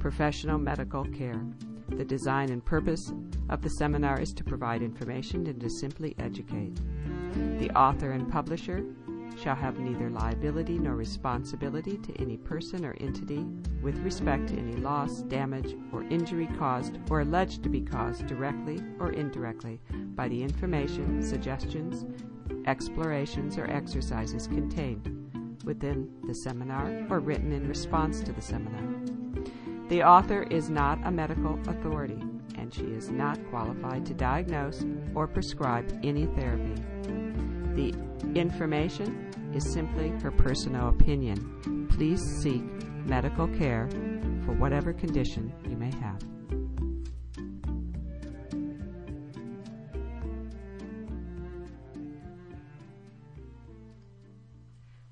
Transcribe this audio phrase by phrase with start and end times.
[0.00, 1.40] professional medical care.
[1.96, 3.12] The design and purpose
[3.48, 6.78] of the seminar is to provide information and to simply educate.
[7.58, 8.84] The author and publisher
[9.42, 13.46] shall have neither liability nor responsibility to any person or entity
[13.82, 18.82] with respect to any loss, damage, or injury caused or alleged to be caused directly
[18.98, 19.80] or indirectly
[20.14, 22.04] by the information, suggestions,
[22.66, 25.12] explorations, or exercises contained
[25.64, 29.25] within the seminar or written in response to the seminar.
[29.88, 32.20] The author is not a medical authority,
[32.56, 34.84] and she is not qualified to diagnose
[35.14, 36.74] or prescribe any therapy.
[37.76, 37.94] The
[38.34, 41.86] information is simply her personal opinion.
[41.92, 42.64] Please seek
[43.06, 43.88] medical care
[44.44, 46.20] for whatever condition you may have.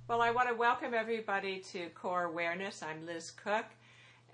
[0.09, 2.83] Well, I want to welcome everybody to Core Awareness.
[2.83, 3.67] I'm Liz Cook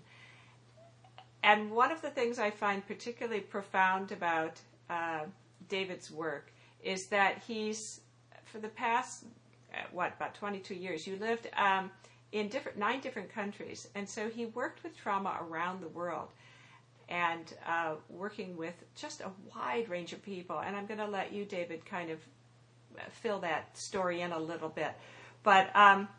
[1.44, 4.60] And one of the things I find particularly profound about
[4.90, 5.26] uh,
[5.70, 8.02] David's work is that he's,
[8.46, 9.26] for the past,
[9.74, 11.48] uh, what, about 22 years, you lived.
[11.56, 11.92] Um,
[12.34, 16.30] in different nine different countries, and so he worked with trauma around the world,
[17.08, 20.60] and uh, working with just a wide range of people.
[20.60, 22.20] And I'm going to let you, David, kind of
[23.12, 24.92] fill that story in a little bit,
[25.44, 25.74] but.
[25.76, 26.10] Um,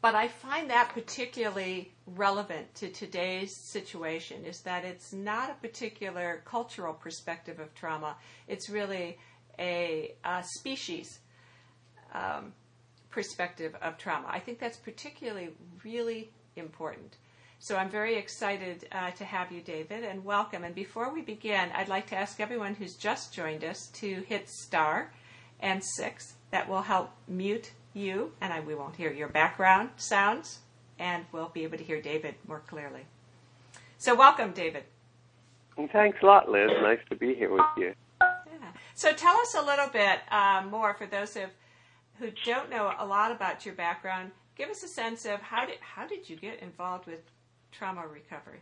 [0.00, 6.40] but I find that particularly relevant to today's situation is that it's not a particular
[6.44, 8.14] cultural perspective of trauma.
[8.46, 9.18] It's really
[9.58, 11.18] a, a species
[12.14, 12.52] um,
[13.10, 14.28] perspective of trauma.
[14.30, 15.50] I think that's particularly
[15.84, 17.16] really important.
[17.60, 20.62] So I'm very excited uh, to have you, David, and welcome.
[20.62, 24.48] And before we begin, I'd like to ask everyone who's just joined us to hit
[24.48, 25.12] star
[25.60, 26.34] and six.
[26.50, 30.60] That will help mute you, and I, we won't hear your background sounds,
[30.98, 33.06] and we'll be able to hear David more clearly.
[33.98, 34.84] So welcome, David.
[35.92, 36.70] Thanks a lot, Liz.
[36.80, 37.92] Nice to be here with you.
[38.20, 38.70] Yeah.
[38.94, 41.50] So tell us a little bit um, more for those of
[42.18, 45.78] who don't know a lot about your background, give us a sense of how did
[45.80, 47.20] how did you get involved with
[47.72, 48.60] trauma recovery?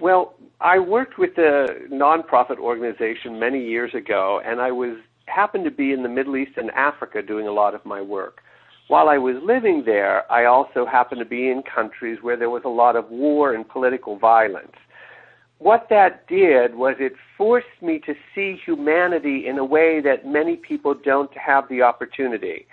[0.00, 4.96] Well, I worked with a nonprofit organization many years ago, and I was
[5.26, 8.40] happened to be in the Middle East and Africa doing a lot of my work.
[8.88, 12.62] While I was living there, I also happened to be in countries where there was
[12.64, 14.76] a lot of war and political violence
[15.58, 20.56] what that did was it forced me to see humanity in a way that many
[20.56, 22.66] people don't have the opportunity.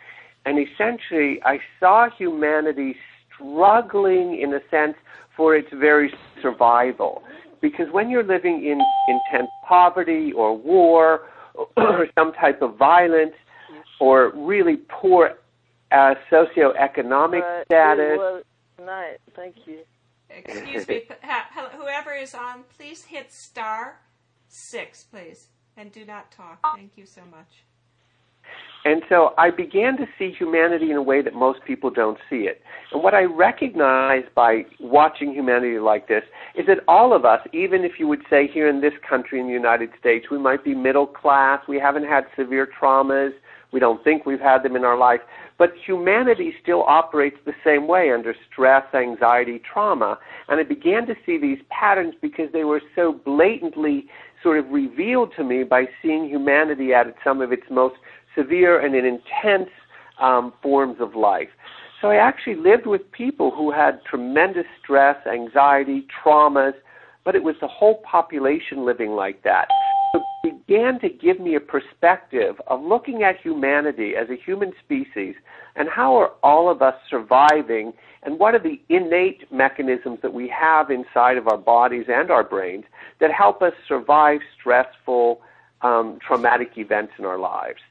[0.46, 2.96] And essentially, I saw humanity
[3.34, 4.96] struggling, in a sense,
[5.38, 6.12] for its very
[6.42, 7.24] survival.
[7.62, 11.22] Because when you're living in intense poverty or war
[11.78, 13.34] or some type of violence
[14.00, 15.38] or really poor
[15.92, 18.18] uh, socioeconomic uh, status.
[18.18, 18.42] Well,
[18.84, 19.18] night.
[19.36, 19.80] Thank you.
[20.36, 21.04] Excuse me,
[21.78, 24.00] whoever is on, please hit star
[24.48, 25.48] six, please,
[25.78, 26.60] and do not talk.
[26.76, 27.64] Thank you so much.
[28.84, 32.48] And so I began to see humanity in a way that most people don't see
[32.48, 32.62] it.
[32.92, 36.24] And what I recognize by watching humanity like this
[36.56, 39.46] is that all of us, even if you would say here in this country in
[39.46, 43.34] the United States, we might be middle class, we haven't had severe traumas,
[43.72, 45.22] we don't think we've had them in our life,
[45.62, 50.18] but humanity still operates the same way under stress, anxiety, trauma.
[50.48, 54.06] And I began to see these patterns because they were so blatantly
[54.42, 57.94] sort of revealed to me by seeing humanity at some of its most
[58.36, 59.70] severe and intense
[60.20, 61.50] um, forms of life.
[62.02, 66.74] So I actually lived with people who had tremendous stress, anxiety, traumas,
[67.24, 69.68] but it was the whole population living like that.
[70.72, 75.36] Began to give me a perspective of looking at humanity as a human species
[75.76, 77.92] and how are all of us surviving
[78.24, 82.46] and what are the innate mechanisms that we have inside of our bodies and our
[82.46, 82.86] brains
[83.20, 85.42] that help us survive stressful,
[85.82, 87.82] um, traumatic events in our lives.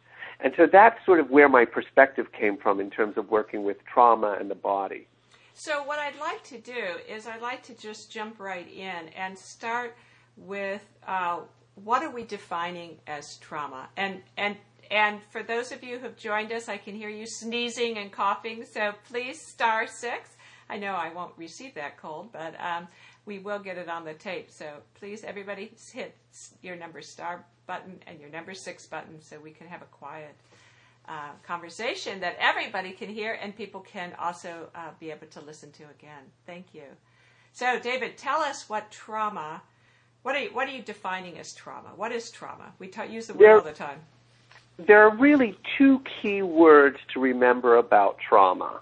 [0.43, 3.77] And so that's sort of where my perspective came from in terms of working with
[3.85, 5.07] trauma and the body.
[5.53, 9.39] So, what I'd like to do is I'd like to just jump right in and
[9.39, 9.99] start
[10.39, 11.41] with uh,
[11.75, 13.89] what are we defining as trauma?
[13.97, 14.57] And, and,
[14.91, 18.11] and for those of you who have joined us, I can hear you sneezing and
[18.11, 20.31] coughing, so please star six.
[20.69, 22.87] I know I won't receive that cold, but um,
[23.27, 24.51] we will get it on the tape.
[24.51, 26.17] So please, everybody, hit
[26.63, 30.35] your number star button and your number six button so we can have a quiet
[31.09, 35.73] uh, conversation that everybody can hear and people can also uh, be able to listen
[35.73, 36.23] to again.
[36.47, 36.85] Thank you.
[37.53, 39.63] So, David, tell us what trauma.
[40.23, 41.91] What are you, what are you defining as trauma?
[41.97, 42.73] What is trauma?
[42.79, 44.01] We ta- use the word there, all the time.
[44.79, 48.81] There are really two key words to remember about trauma,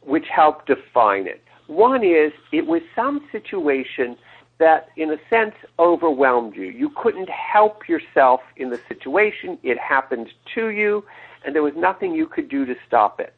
[0.00, 1.42] which help define it.
[1.66, 4.16] One is it was some situation
[4.58, 6.64] that, in a sense, overwhelmed you.
[6.64, 9.58] You couldn't help yourself in the situation.
[9.62, 11.04] It happened to you,
[11.44, 13.34] and there was nothing you could do to stop it.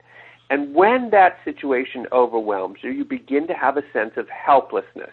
[0.51, 5.13] And when that situation overwhelms you, you begin to have a sense of helplessness.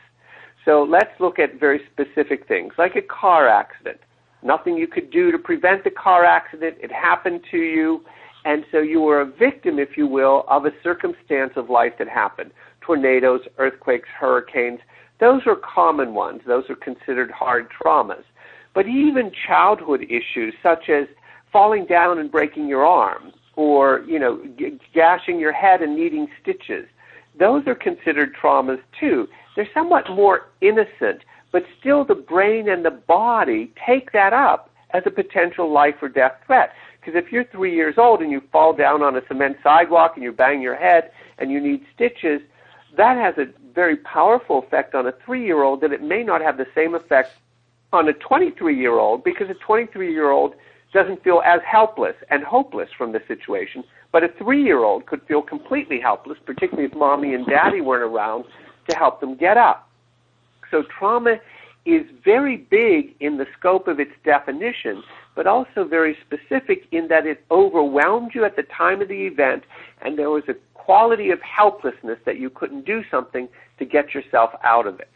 [0.68, 4.02] So let's look at very specific things, like a car accident.
[4.44, 6.76] Nothing you could do to prevent the car accident.
[6.82, 8.04] It happened to you.
[8.44, 12.10] And so you were a victim, if you will, of a circumstance of life that
[12.10, 12.52] happened.
[12.82, 14.80] Tornadoes, earthquakes, hurricanes.
[15.22, 16.42] Those are common ones.
[16.46, 18.24] Those are considered hard traumas.
[18.76, 21.08] But even childhood issues such as
[21.52, 26.28] falling down and breaking your arm or, you know, g- gashing your head and needing
[26.42, 26.88] stitches,
[27.40, 29.30] those are considered traumas too.
[29.58, 35.02] They're somewhat more innocent, but still the brain and the body take that up as
[35.08, 36.70] a potential life or death threat.
[37.00, 40.24] Because if you're three years old and you fall down on a cement sidewalk and
[40.24, 41.10] you bang your head
[41.40, 42.40] and you need stitches,
[42.98, 46.40] that has a very powerful effect on a three year old that it may not
[46.40, 47.32] have the same effect
[47.92, 50.54] on a 23 year old because a 23 year old
[50.94, 55.22] doesn't feel as helpless and hopeless from the situation, but a three year old could
[55.28, 58.46] feel completely helpless, particularly if mommy and daddy weren't around
[58.90, 59.90] to help them get up.
[60.72, 61.38] So trauma
[61.86, 65.04] is very big in the scope of its definition,
[65.36, 69.64] but also very specific in that it overwhelmed you at the time of the event
[70.02, 73.48] and there was a quality of helplessness that you couldn't do something
[73.80, 75.10] to get yourself out of it.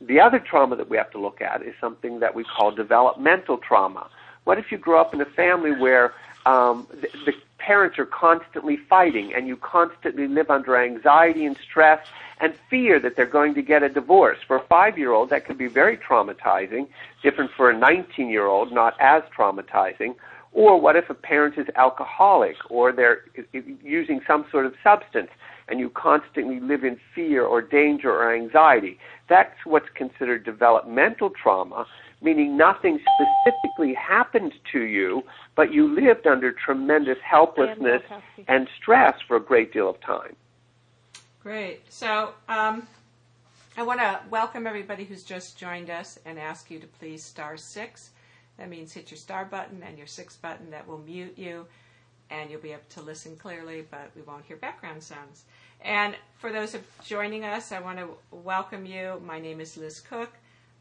[0.00, 3.58] The other trauma that we have to look at is something that we call developmental
[3.58, 4.08] trauma.
[4.44, 6.14] What if you grow up in a family where
[6.46, 12.04] um, the, the parents are constantly fighting and you constantly live under anxiety and stress
[12.40, 14.38] and fear that they're going to get a divorce.
[14.46, 16.88] For a five year old, that could be very traumatizing,
[17.22, 20.14] different for a 19 year old, not as traumatizing.
[20.52, 25.30] Or what if a parent is alcoholic or they're using some sort of substance
[25.68, 28.98] and you constantly live in fear or danger or anxiety?
[29.28, 31.86] That's what's considered developmental trauma,
[32.20, 35.22] meaning nothing specifically happened to you,
[35.56, 38.02] but you lived under tremendous helplessness
[38.48, 40.36] and stress for a great deal of time.
[41.42, 41.80] Great.
[41.92, 42.86] So, um,
[43.76, 47.56] I want to welcome everybody who's just joined us and ask you to please star
[47.56, 48.10] six
[48.60, 50.70] that means hit your star button and your six button.
[50.70, 51.66] That will mute you,
[52.28, 55.44] and you'll be able to listen clearly, but we won't hear background sounds.
[55.80, 59.20] And for those of joining us, I want to welcome you.
[59.24, 60.30] My name is Liz Cook.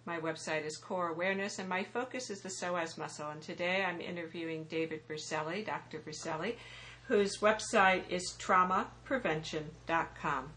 [0.09, 3.29] My website is Core Awareness, and my focus is the psoas muscle.
[3.29, 5.99] And today I'm interviewing David Berceli, Dr.
[5.99, 6.55] Berceli,
[7.03, 10.49] whose website is traumaprevention.com.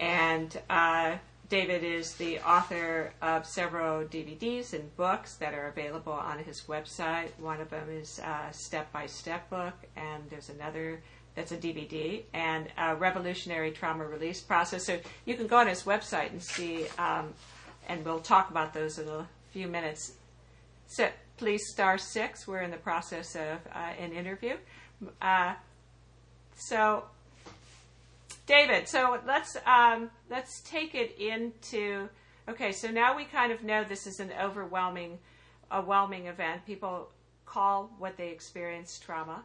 [0.00, 1.14] And uh,
[1.48, 7.28] David is the author of several DVDs and books that are available on his website.
[7.38, 11.00] One of them is a step by step book, and there's another
[11.34, 14.84] that's a DVD, and a revolutionary trauma release process.
[14.84, 17.32] So you can go on his website and see, um,
[17.88, 20.12] and we'll talk about those in a few minutes.
[20.86, 22.46] So please, star six.
[22.46, 24.56] We're in the process of uh, an interview.
[25.20, 25.54] Uh,
[26.54, 27.04] so,
[28.46, 32.08] David, so let's um, let's take it into
[32.48, 32.72] okay.
[32.72, 35.18] So now we kind of know this is an overwhelming,
[35.72, 36.66] overwhelming event.
[36.66, 37.08] People
[37.46, 39.42] call what they experience trauma.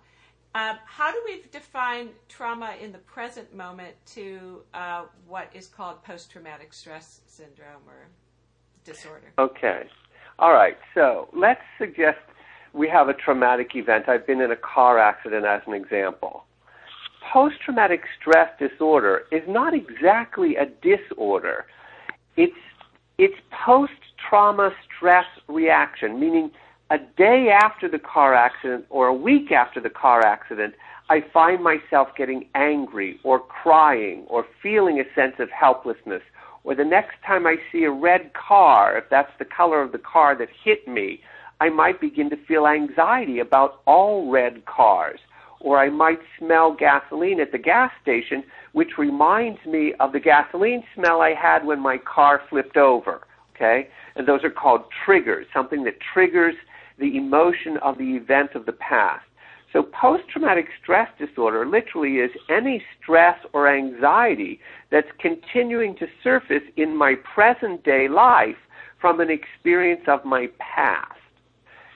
[0.56, 6.04] Um, how do we define trauma in the present moment to uh, what is called
[6.04, 8.08] post traumatic stress syndrome or
[8.88, 9.32] disorder?
[9.38, 9.84] Okay.
[10.40, 10.78] All right.
[10.96, 12.18] So let's suggest
[12.74, 14.10] we have a traumatic event.
[14.10, 16.44] I've been in a car accident as an example.
[17.32, 21.66] Post traumatic stress disorder is not exactly a disorder.
[22.38, 22.56] It's,
[23.18, 23.92] it's post
[24.30, 26.52] trauma stress reaction, meaning
[26.90, 30.74] a day after the car accident or a week after the car accident,
[31.10, 36.22] I find myself getting angry or crying or feeling a sense of helplessness.
[36.68, 40.00] Or the next time I see a red car, if that's the color of the
[40.00, 41.22] car that hit me,
[41.62, 45.22] I might begin to feel anxiety about all red cars.
[45.62, 48.44] Or I might smell gasoline at the gas station,
[48.74, 53.22] which reminds me of the gasoline smell I had when my car flipped over.
[53.56, 53.88] Okay?
[54.18, 56.56] And those are called triggers, something that triggers
[57.00, 59.24] the emotion of the event of the past.
[59.78, 66.98] So post-traumatic stress disorder literally is any stress or anxiety that's continuing to surface in
[66.98, 68.58] my present day life
[69.00, 71.20] from an experience of my past.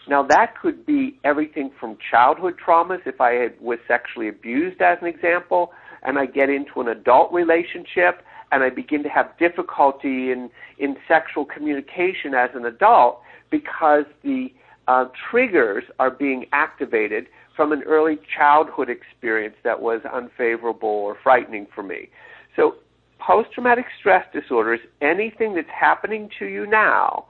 [0.07, 5.07] Now that could be everything from childhood traumas, if I was sexually abused as an
[5.07, 5.71] example,
[6.03, 8.21] and I get into an adult relationship
[8.51, 14.53] and I begin to have difficulty in, in sexual communication as an adult because the
[14.87, 21.67] uh, triggers are being activated from an early childhood experience that was unfavorable or frightening
[21.73, 22.09] for me.
[22.55, 22.75] So
[23.19, 27.25] post-traumatic stress disorder is anything that's happening to you now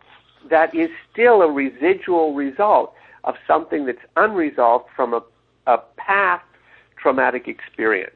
[0.49, 5.21] that is still a residual result of something that's unresolved from a,
[5.67, 6.45] a past
[6.97, 8.15] traumatic experience.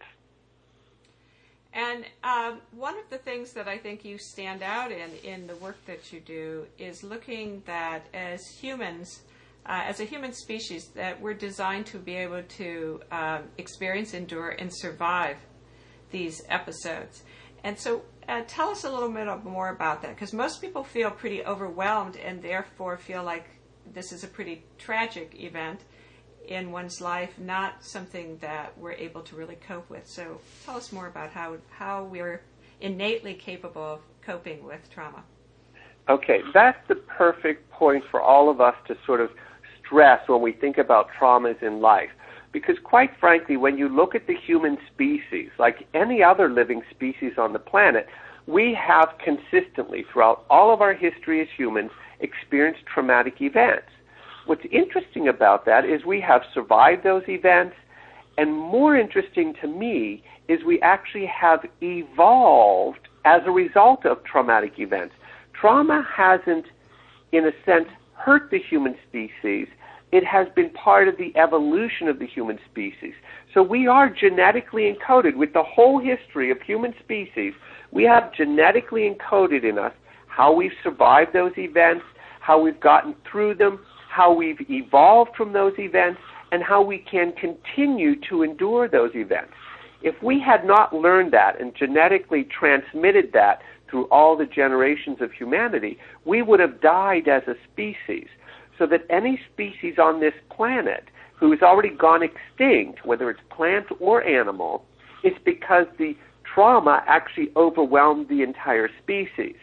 [1.73, 5.57] And um, one of the things that I think you stand out in in the
[5.57, 9.23] work that you do is looking that as humans,
[9.65, 14.49] uh, as a human species, that we're designed to be able to um, experience, endure,
[14.49, 15.37] and survive
[16.11, 17.23] these episodes.
[17.63, 21.11] And so, uh, tell us a little bit more about that, because most people feel
[21.11, 23.47] pretty overwhelmed and therefore feel like
[23.93, 25.81] this is a pretty tragic event
[26.47, 30.07] in one's life, not something that we're able to really cope with.
[30.07, 32.41] So tell us more about how, how we're
[32.81, 35.23] innately capable of coping with trauma.
[36.07, 39.31] Okay, that's the perfect point for all of us to sort of
[39.85, 42.09] stress when we think about traumas in life.
[42.51, 47.33] Because quite frankly, when you look at the human species, like any other living species
[47.37, 48.07] on the planet,
[48.47, 53.87] we have consistently, throughout all of our history as humans, experienced traumatic events.
[54.45, 57.75] What's interesting about that is we have survived those events,
[58.37, 64.73] and more interesting to me is we actually have evolved as a result of traumatic
[64.77, 65.15] events.
[65.53, 66.65] Trauma hasn't,
[67.31, 69.67] in a sense, hurt the human species.
[70.11, 73.13] It has been part of the evolution of the human species.
[73.53, 77.53] So we are genetically encoded with the whole history of human species.
[77.91, 79.93] We have genetically encoded in us
[80.27, 82.03] how we've survived those events,
[82.41, 83.79] how we've gotten through them,
[84.09, 86.19] how we've evolved from those events,
[86.51, 89.51] and how we can continue to endure those events.
[90.01, 93.61] If we had not learned that and genetically transmitted that
[93.95, 98.27] through all the generations of humanity, we would have died as a species.
[98.77, 101.05] So that any species on this planet
[101.39, 104.83] who has already gone extinct, whether it's plant or animal,
[105.23, 109.55] it's because the trauma actually overwhelmed the entire species.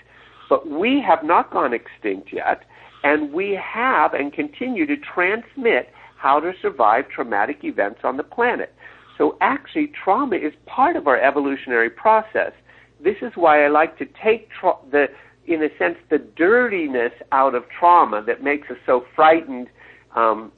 [0.48, 2.62] But we have not gone extinct yet,
[3.04, 8.72] and we have and continue to transmit how to survive traumatic events on the planet.
[9.18, 12.52] So actually, trauma is part of our evolutionary process.
[13.02, 15.06] This is why I like to take tra- the,
[15.46, 19.68] in a sense, the dirtiness out of trauma that makes us so frightened
[20.14, 20.52] um,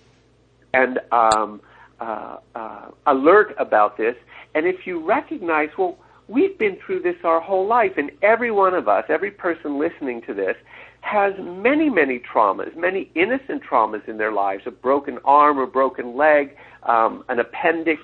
[0.72, 1.60] and um,
[2.00, 4.14] uh, uh, alert about this.
[4.54, 5.98] And if you recognize, well,
[6.28, 10.22] we've been through this our whole life, and every one of us, every person listening
[10.26, 10.56] to this,
[11.00, 16.16] has many, many traumas, many innocent traumas in their lives, a broken arm or broken
[16.16, 18.00] leg, um, an appendix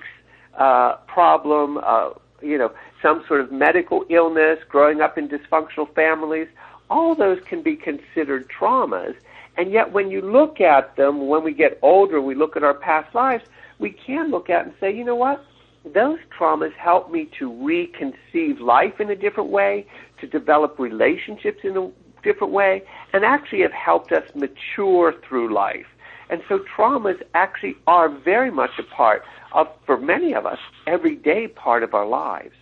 [0.59, 2.71] uh, problem, uh, you know,
[3.01, 6.47] some sort of medical illness, growing up in dysfunctional families.
[6.89, 9.15] All those can be considered traumas.
[9.57, 12.73] And yet when you look at them, when we get older, we look at our
[12.73, 13.43] past lives,
[13.79, 15.43] we can look at and say, you know what?
[15.83, 19.87] Those traumas help me to reconceive life in a different way,
[20.19, 21.91] to develop relationships in a
[22.21, 25.87] different way and actually have helped us mature through life.
[26.29, 31.47] And so traumas actually are very much a part of, for many of us, everyday
[31.47, 32.55] part of our lives.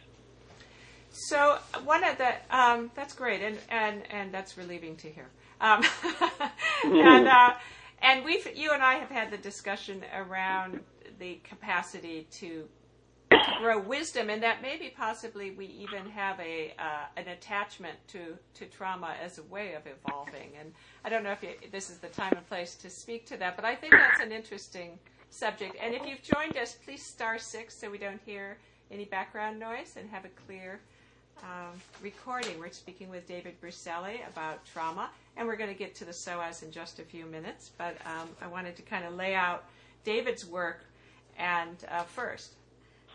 [1.27, 5.27] So one of the um, that's great, and, and and that's relieving to hear.
[5.59, 5.83] Um,
[6.85, 7.55] and uh,
[8.01, 10.79] and we've you and I have had the discussion around
[11.19, 12.69] the capacity to
[13.59, 18.65] grow wisdom, and that maybe possibly we even have a uh, an attachment to to
[18.67, 20.51] trauma as a way of evolving.
[20.57, 20.71] And
[21.03, 23.57] I don't know if you, this is the time and place to speak to that,
[23.57, 24.97] but I think that's an interesting
[25.31, 25.75] subject.
[25.81, 28.57] And if you've joined us, please star six so we don't hear
[28.89, 30.79] any background noise and have a clear
[31.43, 32.59] um, recording.
[32.59, 36.63] We're speaking with David Berceli about trauma, and we're going to get to the psoas
[36.63, 37.71] in just a few minutes.
[37.77, 39.65] But um, I wanted to kind of lay out
[40.03, 40.85] David's work
[41.37, 42.53] and uh, first.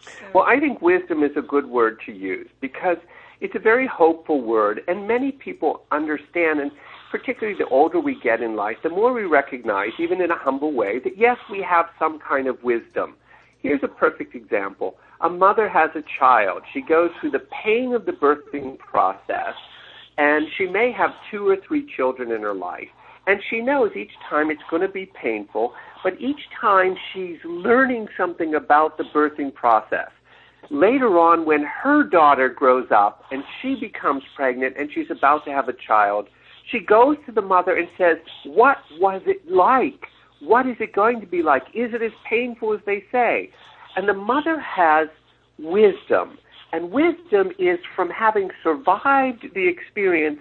[0.01, 0.11] So.
[0.35, 2.99] Well, I think wisdom is a good word to use because
[3.41, 6.71] it's a very hopeful word, and many people understand, and
[7.11, 10.73] particularly the older we get in life, the more we recognize, even in a humble
[10.73, 13.15] way, that yes, we have some kind of wisdom.
[13.61, 16.63] Here's a perfect example a mother has a child.
[16.73, 19.55] She goes through the pain of the birthing process,
[20.19, 22.89] and she may have two or three children in her life.
[23.27, 28.09] And she knows each time it's going to be painful, but each time she's learning
[28.19, 30.11] something about the birthing process.
[30.71, 35.51] Later on, when her daughter grows up and she becomes pregnant and she's about to
[35.53, 36.29] have a child,
[36.71, 38.17] she goes to the mother and says,
[38.47, 40.01] What was it like?
[40.41, 41.63] What is it going to be like?
[41.75, 43.51] Is it as painful as they say?
[43.97, 45.09] And the mother has
[45.59, 46.39] wisdom.
[46.73, 50.41] And wisdom is from having survived the experience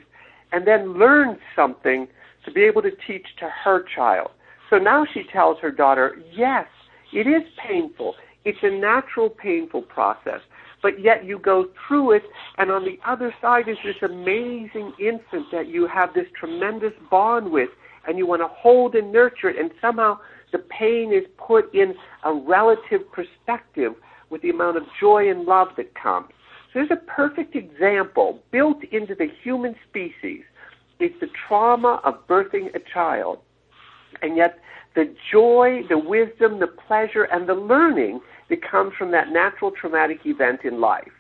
[0.52, 2.08] and then learned something
[2.46, 4.32] to be able to teach to her child.
[4.70, 6.68] So now she tells her daughter, yes,
[7.12, 8.16] it is painful.
[8.46, 10.42] It's a natural, painful process.
[10.82, 12.24] But yet you go through it,
[12.58, 17.52] and on the other side is this amazing infant that you have this tremendous bond
[17.52, 17.70] with,
[18.06, 20.20] and you want to hold and nurture it, and somehow
[20.54, 21.94] the pain is put in
[22.24, 23.94] a relative perspective
[24.30, 26.30] with the amount of joy and love that comes.
[26.72, 30.44] So there's a perfect example built into the human species.
[31.00, 33.40] It's the trauma of birthing a child.
[34.22, 34.60] And yet
[34.96, 40.20] the joy, the wisdom, the pleasure, and the learning that comes from that natural traumatic
[40.26, 41.12] event in life.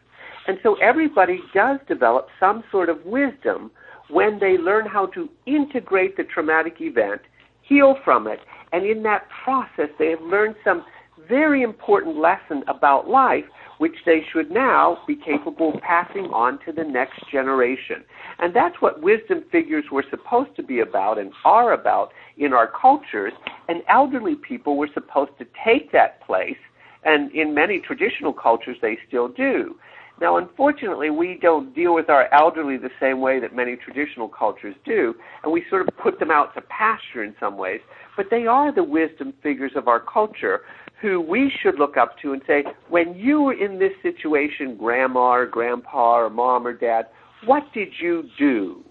[0.47, 3.71] And so everybody does develop some sort of wisdom
[4.09, 7.21] when they learn how to integrate the traumatic event,
[7.61, 8.39] heal from it,
[8.73, 10.83] and in that process, they have learned some
[11.29, 13.45] very important lesson about life,
[13.77, 18.03] which they should now be capable of passing on to the next generation.
[18.39, 22.67] And that's what wisdom figures were supposed to be about and are about in our
[22.67, 23.33] cultures.
[23.69, 26.57] And elderly people were supposed to take that place,
[27.05, 29.75] and in many traditional cultures, they still do.
[30.21, 34.75] Now, unfortunately, we don't deal with our elderly the same way that many traditional cultures
[34.85, 37.81] do, and we sort of put them out to pasture in some ways.
[38.15, 40.61] But they are the wisdom figures of our culture
[41.01, 45.31] who we should look up to and say, when you were in this situation, grandma
[45.31, 47.07] or grandpa or mom or dad,
[47.45, 48.83] what did you do?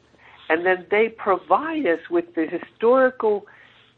[0.51, 3.47] And then they provide us with the historical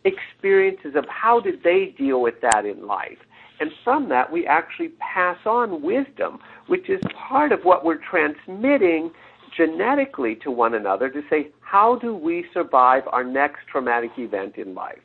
[0.04, 3.18] experiences of how did they deal with that in life.
[3.60, 9.12] And from that, we actually pass on wisdom, which is part of what we're transmitting
[9.56, 14.74] genetically to one another to say, how do we survive our next traumatic event in
[14.74, 14.98] life?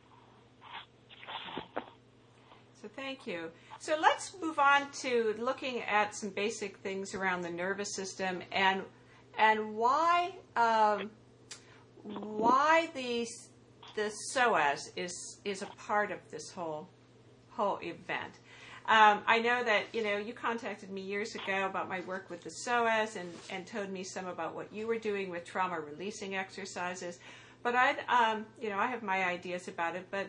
[2.82, 3.52] So, thank you.
[3.80, 8.82] So, let's move on to looking at some basic things around the nervous system and
[9.38, 11.12] and why um,
[12.04, 13.28] why the
[13.96, 16.90] the psoas is is a part of this whole
[17.60, 18.34] whole event.
[18.86, 22.41] Um, I know that you know you contacted me years ago about my work with
[22.41, 26.36] the psoas and, and told me some about what you were doing with trauma releasing
[26.36, 27.19] exercises.
[27.62, 30.08] But I, um, you know, I have my ideas about it.
[30.10, 30.28] But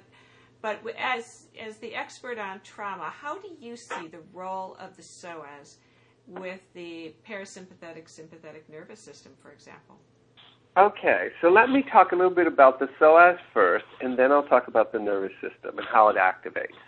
[0.61, 5.03] but as as the expert on trauma, how do you see the role of the
[5.03, 5.77] psoas
[6.27, 9.97] with the parasympathetic sympathetic nervous system, for example?
[10.77, 14.49] Okay, so let me talk a little bit about the psoas first, and then I'll
[14.55, 16.79] talk about the nervous system and how it activates.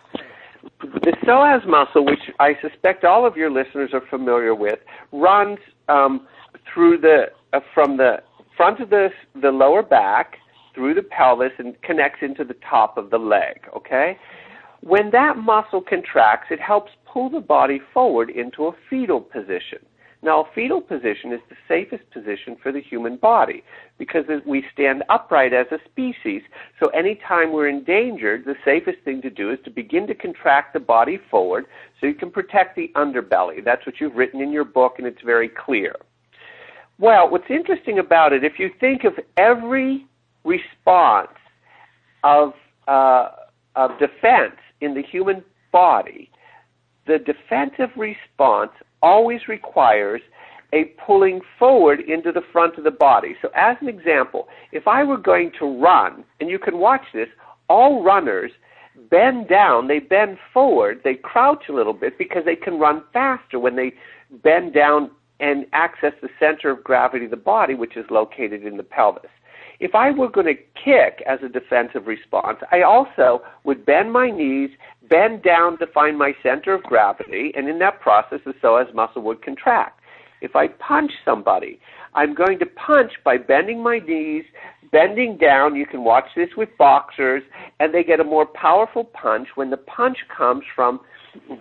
[0.83, 4.81] The psoas muscle, which I suspect all of your listeners are familiar with,
[5.13, 6.27] runs um,
[6.73, 8.17] through the uh, from the
[8.57, 9.09] front of the
[9.41, 10.37] the lower back
[10.75, 13.61] through the pelvis and connects into the top of the leg.
[13.77, 14.19] Okay,
[14.81, 19.79] when that muscle contracts, it helps pull the body forward into a fetal position.
[20.25, 23.65] Now, fetal position is the safest position for the human body
[23.99, 26.43] because we stand upright as a species.
[26.79, 30.81] So anytime we're endangered, the safest thing to do is to begin to contract the
[30.81, 31.67] body forward
[32.01, 33.65] so you can protect the underbelly.
[33.65, 35.97] That's what you've written in your book, and it's very clear.
[37.01, 40.07] Well, what's interesting about it, if you think of every
[40.45, 41.31] response
[42.23, 42.53] of
[42.87, 43.31] uh,
[43.75, 46.31] of defense in the human body,
[47.07, 48.71] the defensive response
[49.03, 50.21] always requires
[50.73, 53.35] a pulling forward into the front of the body.
[53.43, 57.29] So, as an example, if I were going to run, and you can watch this,
[57.69, 58.53] all runners
[59.11, 63.59] bend down, they bend forward, they crouch a little bit because they can run faster
[63.59, 63.93] when they
[64.43, 65.11] bend down
[65.41, 69.31] and access the center of gravity of the body, which is located in the pelvis.
[69.83, 74.31] If I were going to kick as a defensive response, I also would bend my
[74.31, 74.71] knees,
[75.11, 79.23] bend down to find my center of gravity, and in that process, the psoas muscle
[79.23, 79.99] would contract.
[80.41, 81.81] If I punch somebody,
[82.15, 84.45] I'm going to punch by bending my knees,
[84.93, 85.75] bending down.
[85.75, 87.43] You can watch this with boxers,
[87.81, 91.01] and they get a more powerful punch when the punch comes from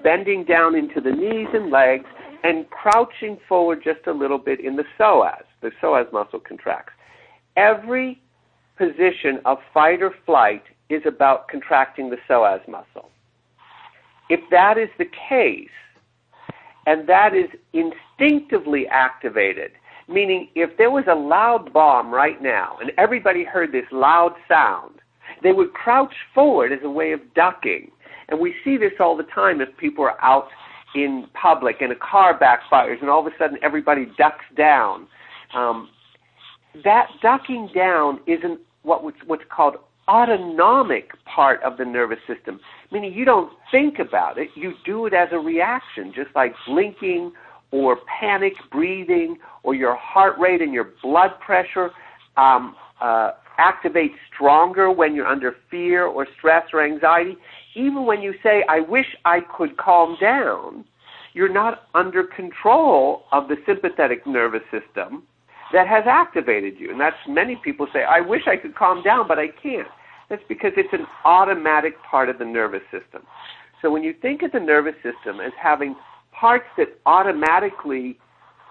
[0.04, 2.06] bending down into the knees and legs
[2.44, 5.42] and crouching forward just a little bit in the psoas.
[5.62, 6.94] The psoas muscle contracts.
[7.56, 8.22] Every
[8.78, 13.10] position of fight or flight is about contracting the psoas muscle.
[14.30, 15.70] If that is the case,
[16.86, 19.72] and that is instinctively activated,
[20.08, 24.96] meaning if there was a loud bomb right now and everybody heard this loud sound,
[25.44, 27.92] they would crouch forward as a way of ducking.
[28.30, 30.48] And we see this all the time if people are out
[30.96, 35.08] in public and a car backfires and all of a sudden everybody ducks down.
[35.54, 35.90] Um,
[36.84, 39.76] that ducking down isn't what what's called
[40.08, 42.60] autonomic part of the nervous system,
[42.92, 47.32] meaning you don't think about it, you do it as a reaction, just like blinking
[47.72, 51.92] or panic breathing or your heart rate and your blood pressure
[52.36, 57.38] um, uh, activate stronger when you're under fear or stress or anxiety.
[57.76, 60.84] Even when you say, I wish I could calm down,
[61.34, 65.24] you're not under control of the sympathetic nervous system
[65.74, 66.92] that has activated you.
[66.92, 69.88] And that's many people say, I wish I could calm down, but I can't.
[70.30, 73.24] That's because it's an automatic part of the nervous system.
[73.82, 75.96] So when you think of the nervous system as having
[76.32, 78.18] parts that automatically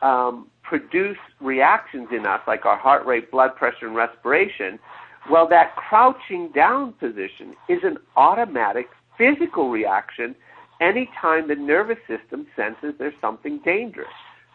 [0.03, 4.79] um, produce reactions in us, like our heart rate, blood pressure, and respiration,
[5.31, 8.87] well, that crouching down position is an automatic
[9.19, 10.35] physical reaction
[10.81, 14.09] anytime the nervous system senses there's something dangerous.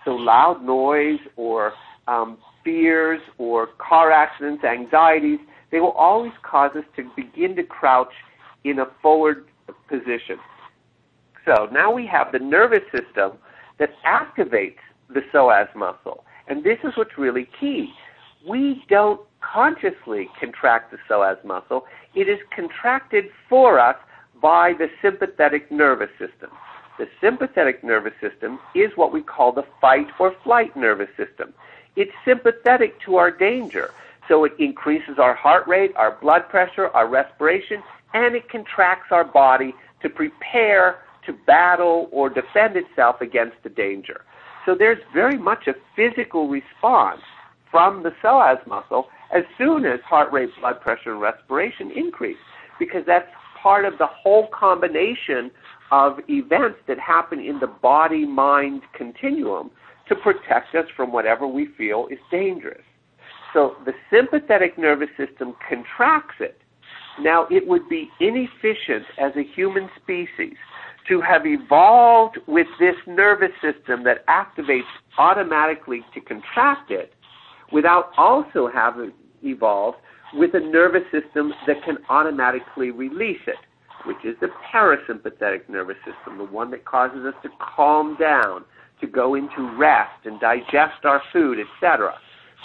[0.04, 1.74] So loud noise or
[2.08, 5.40] um, fears or car accidents, anxieties,
[5.72, 8.14] they will always cause us to begin to crouch
[8.64, 9.46] in a forward
[9.90, 10.38] position.
[11.46, 13.34] So now we have the nervous system
[13.80, 14.78] that activates
[15.10, 16.24] the psoas muscle.
[16.48, 17.92] And this is what's really key.
[18.48, 21.86] We don't consciously contract the psoas muscle.
[22.16, 23.96] It is contracted for us
[24.42, 26.50] by the sympathetic nervous system.
[26.98, 31.54] The sympathetic nervous system is what we call the fight or flight nervous system.
[31.96, 33.92] It's sympathetic to our danger.
[34.28, 39.24] So it increases our heart rate, our blood pressure, our respiration, and it contracts our
[39.24, 44.22] body to prepare to battle or defend itself against the danger.
[44.66, 47.22] So there's very much a physical response
[47.70, 52.38] from the psoas muscle as soon as heart rate, blood pressure, and respiration increase,
[52.80, 53.30] because that's
[53.62, 55.52] part of the whole combination
[55.92, 59.72] of events that happen in the body mind continuum
[60.08, 62.84] to protect us from whatever we feel is dangerous.
[63.54, 66.58] So the sympathetic nervous system contracts it.
[67.22, 70.56] Now, it would be inefficient as a human species
[71.08, 74.82] to have evolved with this nervous system that activates
[75.18, 77.14] automatically to contract it
[77.72, 79.14] without also having
[79.44, 79.98] evolved
[80.34, 83.56] with a nervous system that can automatically release it,
[84.06, 88.66] which is the parasympathetic nervous system, the one that causes us to calm down,
[89.02, 92.14] to go into rest and digest our food, etc.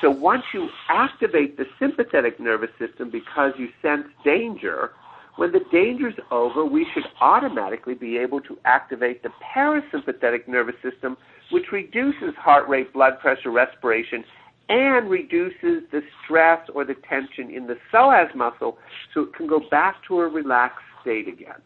[0.00, 4.92] So once you activate the sympathetic nervous system because you sense danger,
[5.36, 11.16] when the danger's over, we should automatically be able to activate the parasympathetic nervous system,
[11.50, 14.24] which reduces heart rate, blood pressure, respiration,
[14.68, 18.78] and reduces the stress or the tension in the psoas muscle
[19.12, 21.60] so it can go back to a relaxed state again.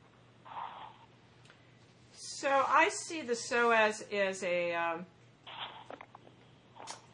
[2.44, 5.06] So I see the psoas as a um,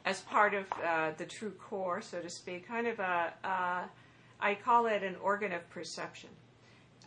[0.05, 3.83] as part of uh, the true core, so to speak, kind of a uh,
[4.40, 6.31] I call it an organ of perception.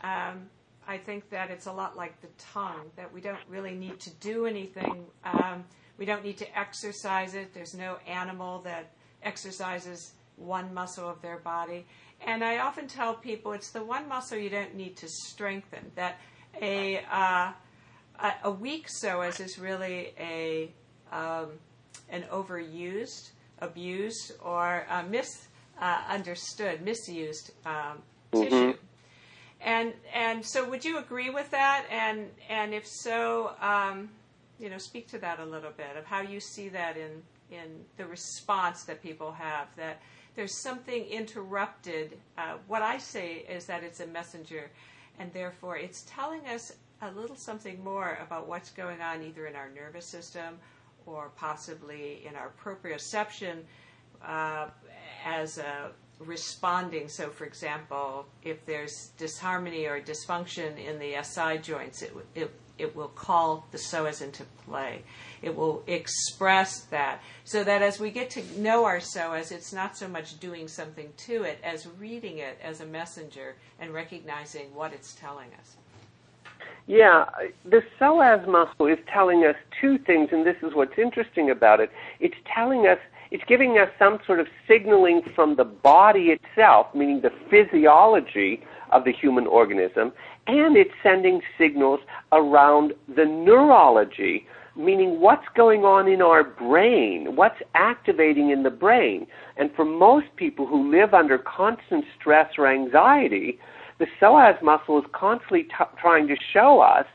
[0.06, 0.50] Um,
[0.88, 4.10] I think that it's a lot like the tongue, that we don't really need to
[4.22, 5.06] do anything.
[5.26, 5.66] Um,
[5.98, 7.54] we don't need to exercise it.
[7.54, 11.86] There's no animal that exercises one muscle of their body.
[12.26, 15.92] And I often tell people it's the one muscle you don't need to strengthen.
[15.96, 16.22] That
[16.62, 17.52] a uh,
[18.44, 20.72] a weak psoas is really a
[21.12, 21.48] um,
[22.10, 27.74] an overused, abused, or uh, misunderstood, uh, misused um,
[28.32, 28.44] mm-hmm.
[28.44, 28.56] tissue.
[28.56, 28.78] And
[29.62, 31.86] and and so, would you agree with that?
[31.90, 34.10] And and if so, um,
[34.60, 37.22] you know, speak to that a little bit of how you see that in
[37.52, 40.02] in the response that people have that
[40.36, 42.18] there's something interrupted.
[42.38, 44.72] Uh, what I say is that it's a messenger,
[45.20, 49.56] and therefore it's telling us a little something more about what's going on either in
[49.56, 50.60] our nervous system
[51.06, 53.60] or possibly in our proprioception
[54.26, 54.68] uh,
[55.26, 57.10] as a responding.
[57.10, 62.96] So, for example, if there's disharmony or dysfunction in the SI joints, it, it, it
[62.96, 65.04] will call the psoas into play.
[65.42, 67.22] It will express that.
[67.44, 71.12] So that as we get to know our psoas, it's not so much doing something
[71.18, 75.76] to it as reading it as a messenger and recognizing what it's telling us.
[76.86, 77.26] Yeah,
[77.64, 81.90] the psoas muscle is telling us two things, and this is what's interesting about it.
[82.20, 82.98] It's telling us
[83.32, 89.06] it's giving us some sort of signaling from the body itself, meaning the physiology of
[89.06, 90.12] the human organism,
[90.46, 92.02] and it's sending signals
[92.34, 99.26] around the neurology, meaning what's going on in our brain, what's activating in the brain.
[99.56, 103.58] And for most people who live under constant stress or anxiety,
[104.04, 105.70] the psoas muscle is constantly t-
[106.02, 107.06] trying to show us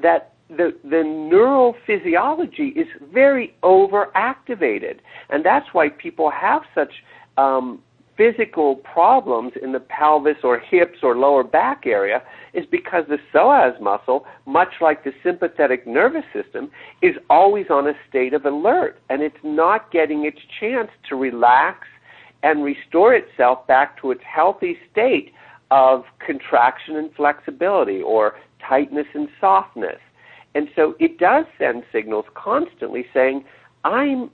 [0.00, 4.98] that the, the neural physiology is very overactivated.
[5.28, 6.92] And that's why people have such
[7.36, 7.80] um,
[8.16, 12.22] physical problems in the pelvis or hips or lower back area
[12.54, 16.70] is because the psoas muscle, much like the sympathetic nervous system,
[17.02, 21.88] is always on a state of alert and it's not getting its chance to relax
[22.44, 25.32] and restore itself back to its healthy state
[25.70, 30.00] of contraction and flexibility or tightness and softness.
[30.54, 33.44] And so it does send signals constantly saying,
[33.84, 34.30] I'm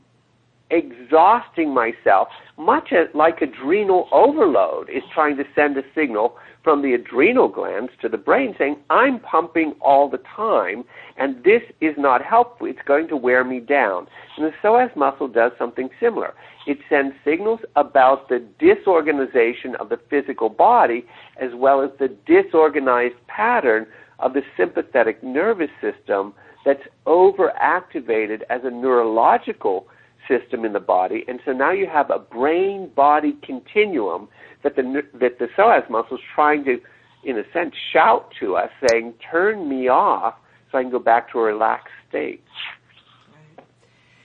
[0.73, 6.95] exhausting myself, much as, like adrenal overload is trying to send a signal from the
[6.95, 10.85] adrenal glands to the brain saying, I'm pumping all the time,
[11.19, 12.67] and this is not helpful.
[12.67, 14.07] It's going to wear me down.
[14.37, 16.35] And the psoas muscle does something similar.
[16.67, 21.05] It sends signals about the disorganization of the physical body
[21.41, 23.87] as well as the disorganized pattern
[24.21, 26.33] of the sympathetic nervous system
[26.65, 29.89] that's overactivated as a neurological
[30.29, 31.25] system in the body.
[31.29, 34.29] And so now you have a brain body continuum
[34.63, 36.81] that the, that the psoas muscle is trying to,
[37.25, 40.35] in a sense, shout to us, saying, Turn me off
[40.71, 42.43] so I can go back to a relaxed state.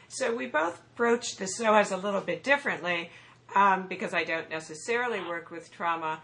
[0.08, 3.12] So we both broached the psoas a little bit differently
[3.56, 6.22] um, because I don't necessarily work with trauma.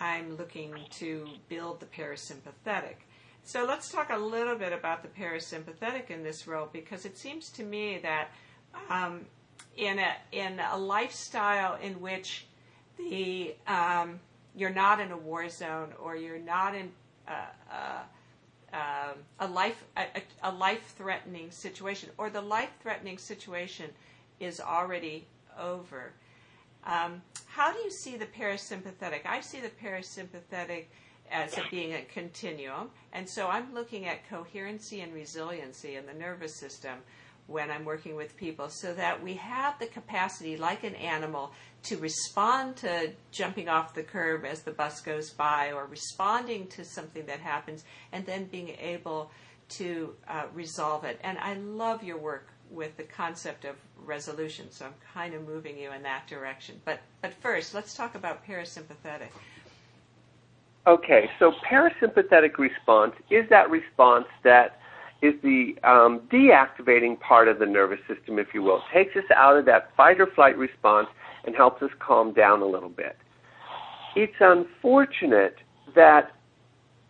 [0.00, 2.96] I'm looking to build the parasympathetic.
[3.42, 7.50] So let's talk a little bit about the parasympathetic in this role because it seems
[7.50, 8.30] to me that
[8.88, 9.20] um,
[9.76, 12.46] in a in a lifestyle in which
[12.96, 14.20] the um,
[14.56, 16.90] you're not in a war zone or you're not in
[17.26, 17.32] uh,
[17.70, 20.06] uh, uh, a life a,
[20.42, 23.90] a life threatening situation or the life threatening situation
[24.40, 25.26] is already
[25.58, 26.12] over.
[26.84, 29.24] Um, how do you see the parasympathetic?
[29.24, 30.84] I see the parasympathetic
[31.30, 32.90] as being a continuum.
[33.12, 36.98] And so I'm looking at coherency and resiliency in the nervous system
[37.46, 41.52] when I'm working with people so that we have the capacity, like an animal,
[41.84, 46.84] to respond to jumping off the curb as the bus goes by or responding to
[46.84, 49.30] something that happens and then being able
[49.68, 51.20] to uh, resolve it.
[51.22, 55.78] And I love your work with the concept of resolution, so I'm kind of moving
[55.78, 56.80] you in that direction.
[56.84, 59.28] But, but first, let's talk about parasympathetic.
[60.86, 64.80] Okay, so parasympathetic response is that response that
[65.22, 68.76] is the um, deactivating part of the nervous system, if you will.
[68.76, 71.08] It takes us out of that fight or flight response
[71.44, 73.16] and helps us calm down a little bit.
[74.16, 75.56] It's unfortunate
[75.94, 76.32] that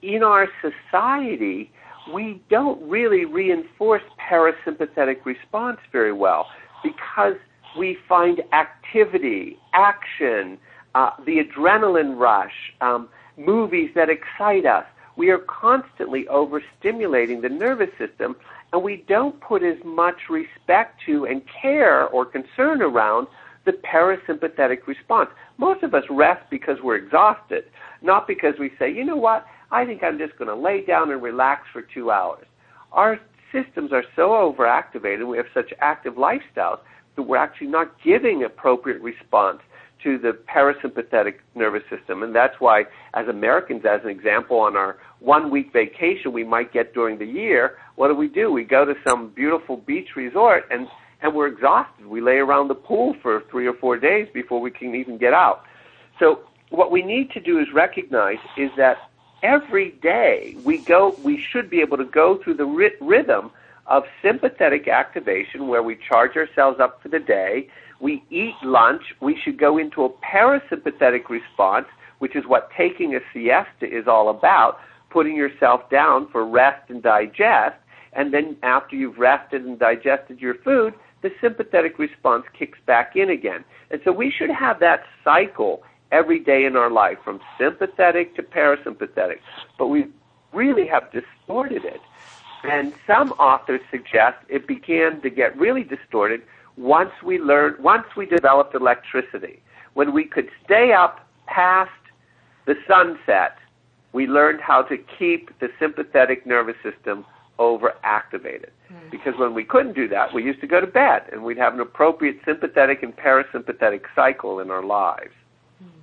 [0.02, 1.72] in our society,
[2.12, 6.46] we don't really reinforce parasympathetic response very well
[6.82, 7.34] because
[7.78, 10.58] we find activity, action,
[10.94, 14.84] uh, the adrenaline rush, um, movies that excite us.
[15.16, 18.36] We are constantly overstimulating the nervous system,
[18.72, 23.28] and we don't put as much respect to and care or concern around
[23.64, 25.30] the parasympathetic response.
[25.56, 27.64] Most of us rest because we're exhausted,
[28.02, 31.10] not because we say, you know what, I think I'm just going to lay down
[31.10, 32.46] and relax for two hours.
[32.92, 33.18] Our
[33.52, 36.80] systems are so overactivated, we have such active lifestyles
[37.16, 39.60] that we're actually not giving appropriate response
[40.04, 42.22] to the parasympathetic nervous system.
[42.22, 46.72] And that's why, as Americans, as an example, on our one week vacation we might
[46.72, 48.52] get during the year, what do we do?
[48.52, 50.86] We go to some beautiful beach resort and,
[51.22, 52.06] and we're exhausted.
[52.06, 55.32] We lay around the pool for three or four days before we can even get
[55.32, 55.64] out.
[56.20, 56.40] So,
[56.70, 59.10] what we need to do is recognize is that
[59.42, 63.50] every day we go, we should be able to go through the ry- rhythm
[63.86, 67.68] of sympathetic activation where we charge ourselves up for the day.
[68.00, 69.02] We eat lunch.
[69.20, 71.86] We should go into a parasympathetic response,
[72.18, 74.78] which is what taking a siesta is all about,
[75.10, 77.76] putting yourself down for rest and digest.
[78.12, 83.30] And then after you've rested and digested your food, the sympathetic response kicks back in
[83.30, 83.64] again.
[83.90, 88.42] And so we should have that cycle every day in our life from sympathetic to
[88.42, 89.38] parasympathetic.
[89.78, 90.06] But we
[90.52, 92.00] really have distorted it.
[92.62, 96.42] And some authors suggest it began to get really distorted
[96.76, 99.60] once we learned, once we developed electricity.
[99.94, 101.90] When we could stay up past
[102.66, 103.56] the sunset,
[104.12, 107.24] we learned how to keep the sympathetic nervous system
[107.58, 108.70] overactivated.
[108.92, 109.10] Mm.
[109.10, 111.74] Because when we couldn't do that, we used to go to bed and we'd have
[111.74, 115.32] an appropriate sympathetic and parasympathetic cycle in our lives.
[115.80, 116.00] Hmm.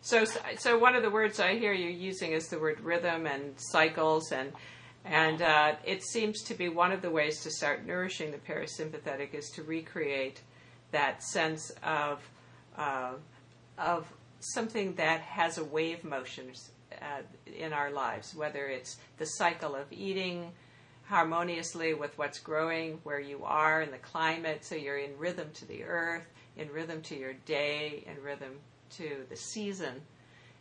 [0.00, 0.24] So,
[0.58, 4.32] so one of the words I hear you using is the word rhythm and cycles,
[4.32, 4.52] and
[5.04, 9.34] and uh, it seems to be one of the ways to start nourishing the parasympathetic
[9.34, 10.40] is to recreate
[10.92, 12.20] that sense of
[12.76, 13.12] uh,
[13.78, 14.06] of
[14.40, 16.52] something that has a wave motion
[16.92, 17.22] uh,
[17.56, 20.52] in our lives, whether it's the cycle of eating
[21.06, 25.66] harmoniously with what's growing where you are in the climate, so you're in rhythm to
[25.66, 28.52] the earth, in rhythm to your day, in rhythm
[28.90, 30.00] to the season.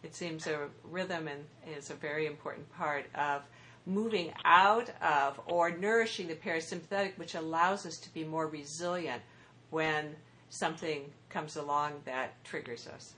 [0.03, 1.45] It seems a rhythm and
[1.77, 3.43] is a very important part of
[3.86, 9.22] moving out of or nourishing the parasympathetic, which allows us to be more resilient
[9.69, 10.15] when
[10.50, 13.13] something comes along that triggers us.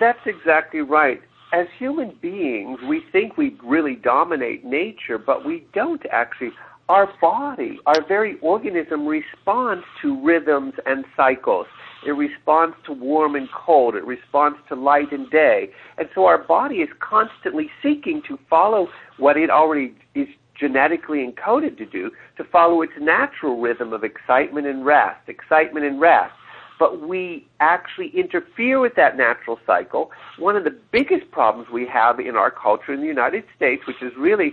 [0.00, 1.20] That's exactly right.
[1.52, 6.50] As human beings, we think we really dominate nature, but we don't actually.
[6.88, 11.66] Our body, our very organism responds to rhythms and cycles.
[12.06, 13.94] It responds to warm and cold.
[13.94, 15.70] It responds to light and day.
[15.98, 18.88] And so our body is constantly seeking to follow
[19.18, 24.66] what it already is genetically encoded to do, to follow its natural rhythm of excitement
[24.66, 26.32] and rest, excitement and rest.
[26.78, 30.10] But we actually interfere with that natural cycle.
[30.38, 34.02] One of the biggest problems we have in our culture in the United States, which
[34.02, 34.52] is really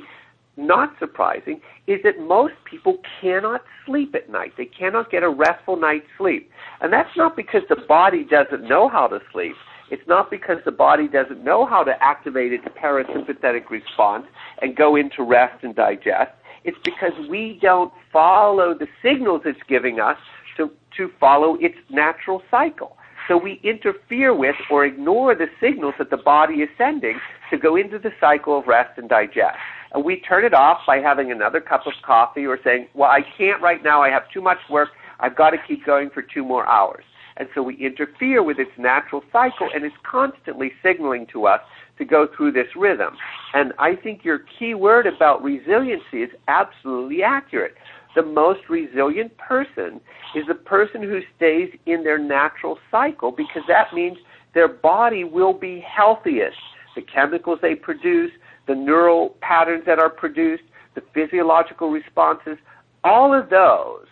[0.57, 4.53] not surprising, is that most people cannot sleep at night.
[4.57, 6.49] They cannot get a restful night's sleep.
[6.81, 9.55] And that's not because the body doesn't know how to sleep.
[9.89, 14.25] It's not because the body doesn't know how to activate its parasympathetic response
[14.61, 16.31] and go into rest and digest.
[16.63, 20.17] It's because we don't follow the signals it's giving us
[20.57, 22.95] to, to follow its natural cycle.
[23.27, 27.19] So we interfere with or ignore the signals that the body is sending
[27.51, 29.57] to go into the cycle of rest and digest.
[29.93, 33.21] And we turn it off by having another cup of coffee or saying, well, I
[33.37, 34.01] can't right now.
[34.01, 34.89] I have too much work.
[35.19, 37.03] I've got to keep going for two more hours.
[37.37, 41.61] And so we interfere with its natural cycle and it's constantly signaling to us
[41.97, 43.15] to go through this rhythm.
[43.53, 47.75] And I think your key word about resiliency is absolutely accurate.
[48.15, 50.01] The most resilient person
[50.35, 54.17] is the person who stays in their natural cycle because that means
[54.53, 56.57] their body will be healthiest.
[56.95, 58.31] The chemicals they produce,
[58.71, 60.63] the neural patterns that are produced,
[60.95, 62.57] the physiological responses,
[63.03, 64.05] all of those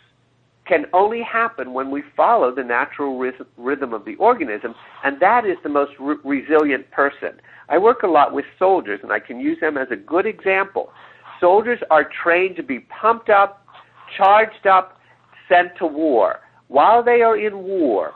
[0.67, 3.17] can only happen when we follow the natural
[3.57, 7.39] rhythm of the organism, and that is the most re- resilient person.
[7.69, 10.89] I work a lot with soldiers, and I can use them as a good example.
[11.39, 13.65] Soldiers are trained to be pumped up,
[14.17, 14.99] charged up,
[15.47, 16.41] sent to war.
[16.67, 18.11] While they are in war,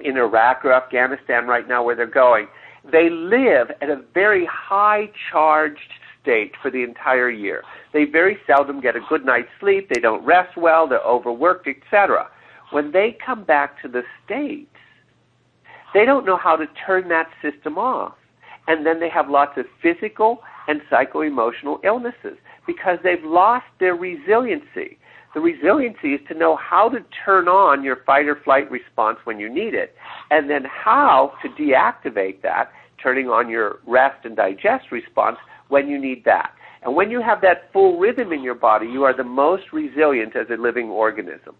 [0.00, 2.46] in Iraq or Afghanistan right now where they're going,
[2.90, 5.80] they live at a very high charged
[6.22, 7.62] state for the entire year.
[7.92, 12.28] They very seldom get a good night's sleep, they don't rest well, they're overworked, etc.
[12.70, 14.70] When they come back to the States,
[15.94, 18.14] they don't know how to turn that system off.
[18.66, 24.98] And then they have lots of physical and psycho-emotional illnesses because they've lost their resiliency.
[25.34, 29.38] The resiliency is to know how to turn on your fight or flight response when
[29.38, 29.94] you need it,
[30.30, 32.70] and then how to deactivate that,
[33.02, 36.52] turning on your rest and digest response when you need that.
[36.82, 40.36] And when you have that full rhythm in your body, you are the most resilient
[40.36, 41.54] as a living organism.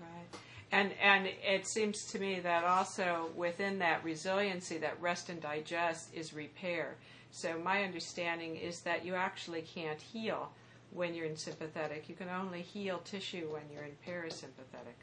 [0.00, 0.40] Right.
[0.72, 6.14] And and it seems to me that also within that resiliency, that rest and digest
[6.14, 6.96] is repair.
[7.30, 10.50] So my understanding is that you actually can't heal
[10.92, 12.08] when you're in sympathetic.
[12.08, 14.96] You can only heal tissue when you're in parasympathetic.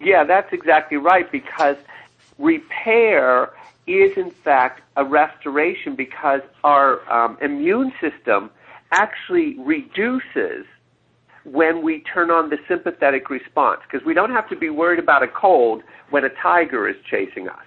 [0.00, 1.76] Yeah, that's exactly right because
[2.38, 3.50] repair
[3.88, 8.50] is in fact a restoration because our um, immune system
[8.92, 10.64] actually reduces
[11.44, 15.22] when we turn on the sympathetic response because we don't have to be worried about
[15.22, 17.64] a cold when a tiger is chasing us.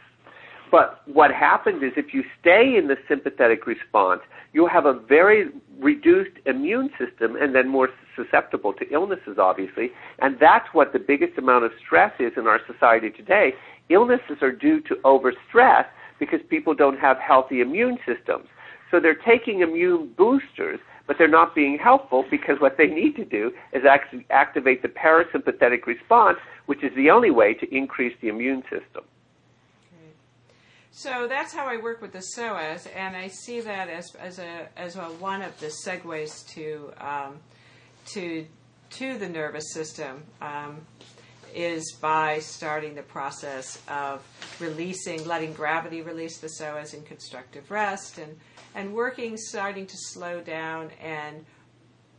[0.71, 4.21] But what happens is if you stay in the sympathetic response,
[4.53, 5.49] you'll have a very
[5.79, 9.91] reduced immune system and then more susceptible to illnesses, obviously.
[10.19, 13.53] And that's what the biggest amount of stress is in our society today.
[13.89, 15.85] Illnesses are due to overstress
[16.21, 18.47] because people don't have healthy immune systems.
[18.91, 23.25] So they're taking immune boosters, but they're not being helpful because what they need to
[23.25, 28.27] do is actually activate the parasympathetic response, which is the only way to increase the
[28.27, 29.03] immune system.
[30.91, 34.67] So that's how I work with the psoas, and I see that as as a
[34.77, 37.39] as a, one of the segues to um,
[38.13, 38.45] to
[38.97, 40.81] to the nervous system um,
[41.53, 44.21] is by starting the process of
[44.59, 48.37] releasing, letting gravity release the psoas in constructive rest, and
[48.73, 51.45] and working, starting to slow down and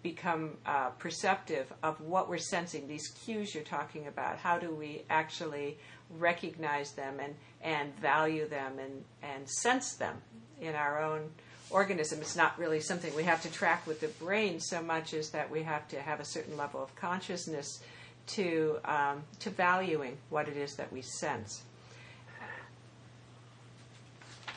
[0.02, 4.36] become uh, perceptive of what we're sensing, these cues you're talking about.
[4.36, 5.78] How do we actually
[6.18, 10.16] recognize them and, and value them and, and sense them
[10.60, 11.30] in our own
[11.70, 12.20] organism.
[12.20, 15.50] It's not really something we have to track with the brain so much as that
[15.50, 17.82] we have to have a certain level of consciousness
[18.28, 21.62] to, um, to valuing what it is that we sense.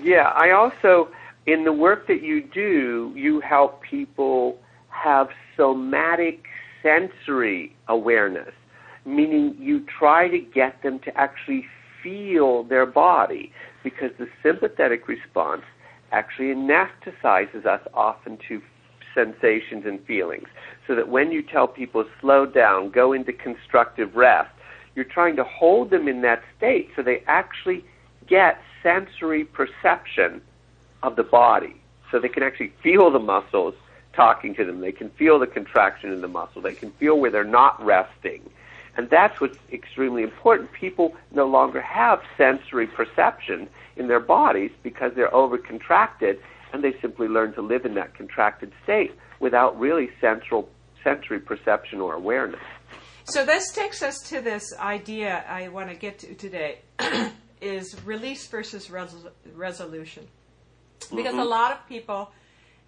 [0.01, 1.09] Yeah, I also,
[1.45, 4.59] in the work that you do, you help people
[4.89, 6.45] have somatic
[6.83, 8.53] sensory awareness
[9.05, 11.65] meaning you try to get them to actually
[12.01, 13.51] feel their body
[13.83, 15.61] because the sympathetic response
[16.11, 18.61] actually anesthetizes us often to
[19.13, 20.47] sensations and feelings.
[20.87, 24.51] So that when you tell people slow down, go into constructive rest,
[24.95, 27.83] you're trying to hold them in that state so they actually
[28.27, 30.41] get sensory perception
[31.03, 31.75] of the body.
[32.11, 33.73] So they can actually feel the muscles
[34.13, 34.79] talking to them.
[34.79, 36.61] They can feel the contraction in the muscle.
[36.61, 38.41] They can feel where they're not resting.
[38.97, 40.71] And that's what's extremely important.
[40.71, 43.67] People no longer have sensory perception
[43.97, 46.37] in their bodies because they're overcontracted
[46.71, 50.69] and they simply learn to live in that contracted state without really central
[51.05, 52.59] sensory perception or awareness.
[53.23, 56.79] So this takes us to this idea I want to get to today
[57.61, 60.27] is release versus resol- resolution.
[61.15, 61.39] Because mm-hmm.
[61.39, 62.31] a lot of people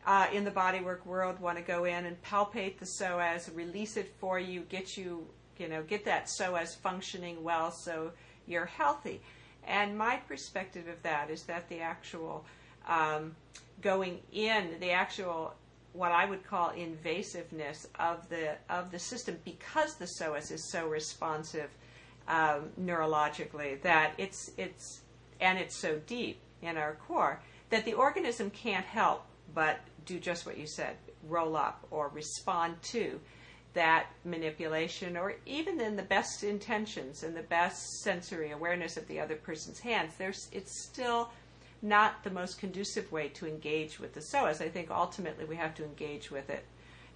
[0.05, 4.13] uh, in the bodywork world want to go in and palpate the psoas, release it
[4.19, 5.27] for you, get you
[5.59, 8.11] you know, get that psoas functioning well so
[8.45, 9.21] you're healthy.
[9.65, 12.45] And my perspective of that is that the actual
[12.87, 13.35] um,
[13.81, 15.53] going in, the actual
[15.97, 20.87] what I would call invasiveness of the of the system, because the psoas is so
[20.87, 21.69] responsive
[22.27, 25.01] um, neurologically that it's it's
[25.41, 29.23] and it's so deep in our core that the organism can't help
[29.53, 30.95] but do just what you said,
[31.27, 33.19] roll up or respond to
[33.73, 39.19] that manipulation or even in the best intentions and the best sensory awareness of the
[39.19, 40.13] other person's hands.
[40.17, 41.29] There's it's still
[41.87, 45.73] not the most conducive way to engage with the psoas i think ultimately we have
[45.73, 46.65] to engage with it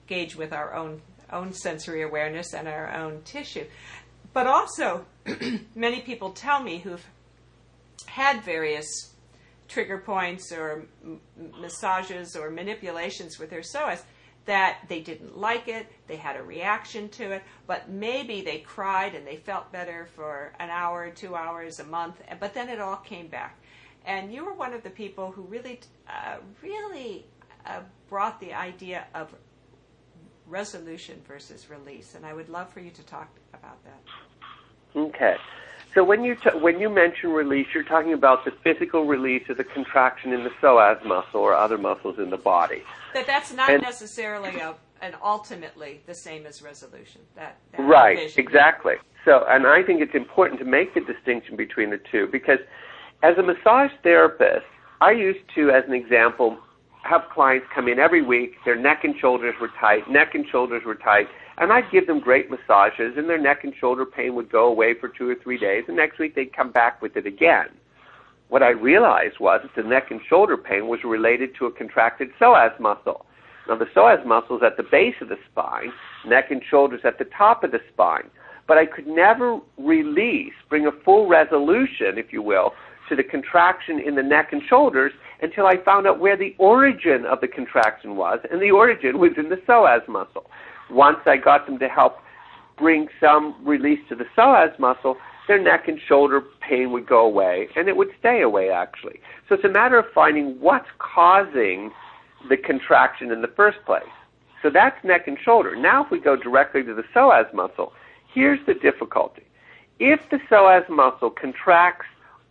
[0.08, 1.02] engage with our own
[1.32, 3.66] own sensory awareness and our own tissue
[4.34, 5.06] but also
[5.76, 7.06] many people tell me who've
[8.06, 9.12] had various
[9.68, 11.22] trigger points or m-
[11.60, 14.02] massages or manipulations with their psoas
[14.46, 19.14] that they didn't like it, they had a reaction to it, but maybe they cried
[19.14, 22.98] and they felt better for an hour, two hours, a month, but then it all
[22.98, 23.58] came back.
[24.06, 27.26] And you were one of the people who really, uh, really
[27.66, 29.34] uh, brought the idea of
[30.48, 35.00] resolution versus release, and I would love for you to talk about that.
[35.00, 35.36] Okay.
[35.94, 39.58] So when you t- when you mention release, you're talking about the physical release of
[39.58, 42.84] the contraction in the psoas muscle or other muscles in the body.
[43.14, 47.22] That that's not and, necessarily a, an ultimately the same as resolution.
[47.36, 48.40] That, that right, vision.
[48.40, 48.96] exactly.
[49.26, 52.60] So, and I think it's important to make the distinction between the two because,
[53.24, 54.66] as a massage therapist,
[55.00, 56.58] I used to, as an example,
[57.04, 58.52] have clients come in every week.
[58.66, 60.10] Their neck and shoulders were tight.
[60.10, 61.28] Neck and shoulders were tight
[61.62, 64.96] and I'd give them great massages, and their neck and shoulder pain would go away
[65.00, 67.68] for two or three days, and next week they'd come back with it again.
[68.50, 72.30] What I realized was that the neck and shoulder pain was related to a contracted
[72.40, 73.26] psoas muscle.
[73.68, 75.92] Now, the psoas muscle is at the base of the spine,
[76.26, 78.30] neck and shoulders at the top of the spine.
[78.68, 82.72] But I could never release, bring a full resolution, if you will,
[83.12, 87.26] to the contraction in the neck and shoulders until I found out where the origin
[87.26, 90.50] of the contraction was, and the origin was in the psoas muscle
[90.90, 92.20] once I got them to help
[92.78, 95.18] bring some release to the psoas muscle,
[95.50, 99.20] their neck and shoulder pain would go away, and it would stay away actually.
[99.50, 101.92] So it's a matter of finding what's causing
[102.48, 104.04] the contraction in the first place.
[104.62, 105.76] So that's neck and shoulder.
[105.76, 107.92] Now if we go directly to the psoas muscle,
[108.34, 109.44] here's the difficulty.
[110.00, 112.06] If the psoas muscle contracts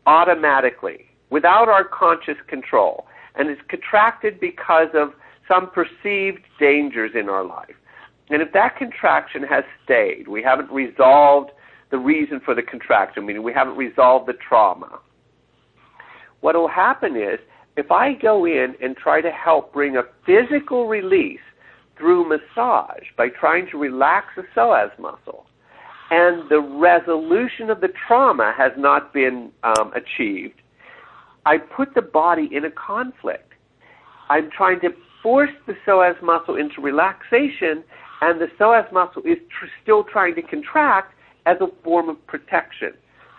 [0.06, 5.12] automatically without our conscious control, and is contracted because of
[5.46, 7.74] some perceived dangers in our life.
[8.30, 11.50] And if that contraction has stayed, we haven't resolved
[11.90, 15.00] the reason for the contraction, meaning we haven't resolved the trauma.
[16.40, 17.38] What will happen is
[17.76, 21.40] if I go in and try to help bring a physical release
[21.96, 25.46] through massage by trying to relax the psoas muscle,
[26.10, 30.60] and the resolution of the trauma has not been um, achieved,
[31.46, 33.52] I put the body in a conflict.
[34.28, 34.90] I'm trying to
[35.22, 37.84] force the psoas muscle into relaxation,
[38.20, 41.14] and the psoas muscle is tr- still trying to contract
[41.46, 42.92] as a form of protection.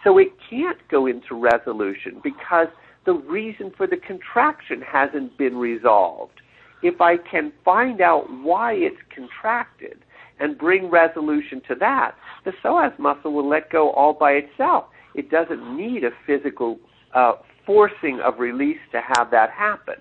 [0.04, 2.68] So it can't go into resolution because
[3.06, 6.42] the reason for the contraction hasn't been resolved.
[6.82, 10.00] If I can find out why it's contracted
[10.42, 14.86] and bring resolution to that, the psoas muscle will let go all by itself.
[15.14, 16.80] It doesn't need a physical
[17.14, 17.34] uh,
[17.66, 19.96] forcing of release to have that happen.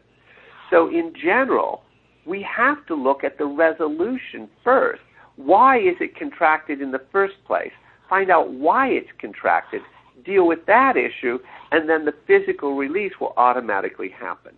[0.71, 1.83] So, in general,
[2.25, 5.03] we have to look at the resolution first.
[5.37, 7.73] Why is it contracted in the first place?
[8.09, 9.83] Find out why it's contracted,
[10.25, 11.39] deal with that issue,
[11.71, 14.55] and then the physical release will automatically happen.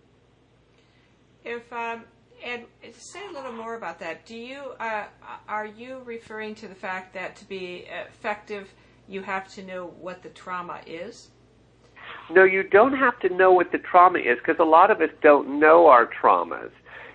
[1.43, 2.03] If um,
[2.43, 2.63] and
[2.97, 4.25] say a little more about that.
[4.25, 5.05] Do you uh,
[5.47, 8.73] are you referring to the fact that to be effective,
[9.07, 11.29] you have to know what the trauma is?
[12.29, 15.09] No, you don't have to know what the trauma is because a lot of us
[15.21, 16.71] don't know our traumas.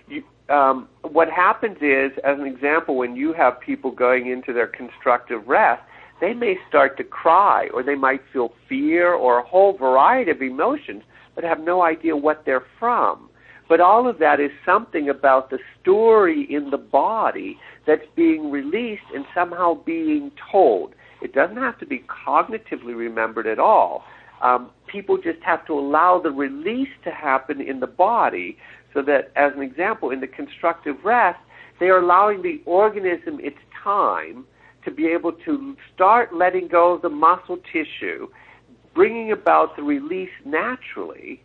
[0.07, 4.67] You, um, what happens is, as an example, when you have people going into their
[4.67, 5.83] constructive rest,
[6.21, 10.41] they may start to cry or they might feel fear or a whole variety of
[10.41, 11.03] emotions,
[11.35, 13.28] but have no idea what they're from.
[13.69, 19.03] But all of that is something about the story in the body that's being released
[19.13, 20.95] and somehow being told.
[21.21, 24.03] It doesn't have to be cognitively remembered at all.
[24.41, 28.57] Um, people just have to allow the release to happen in the body
[28.93, 31.39] so that, as an example, in the constructive rest,
[31.79, 34.45] they are allowing the organism its time
[34.83, 38.27] to be able to start letting go of the muscle tissue,
[38.95, 41.43] bringing about the release naturally,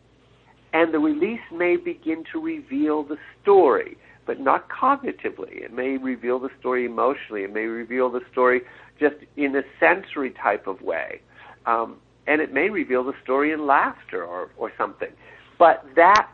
[0.74, 3.96] and the release may begin to reveal the story,
[4.26, 5.62] but not cognitively.
[5.62, 7.44] It may reveal the story emotionally.
[7.44, 8.62] It may reveal the story
[8.98, 11.20] just in a sensory type of way.
[11.64, 15.10] Um, and it may reveal the story in laughter or, or something.
[15.58, 16.28] But that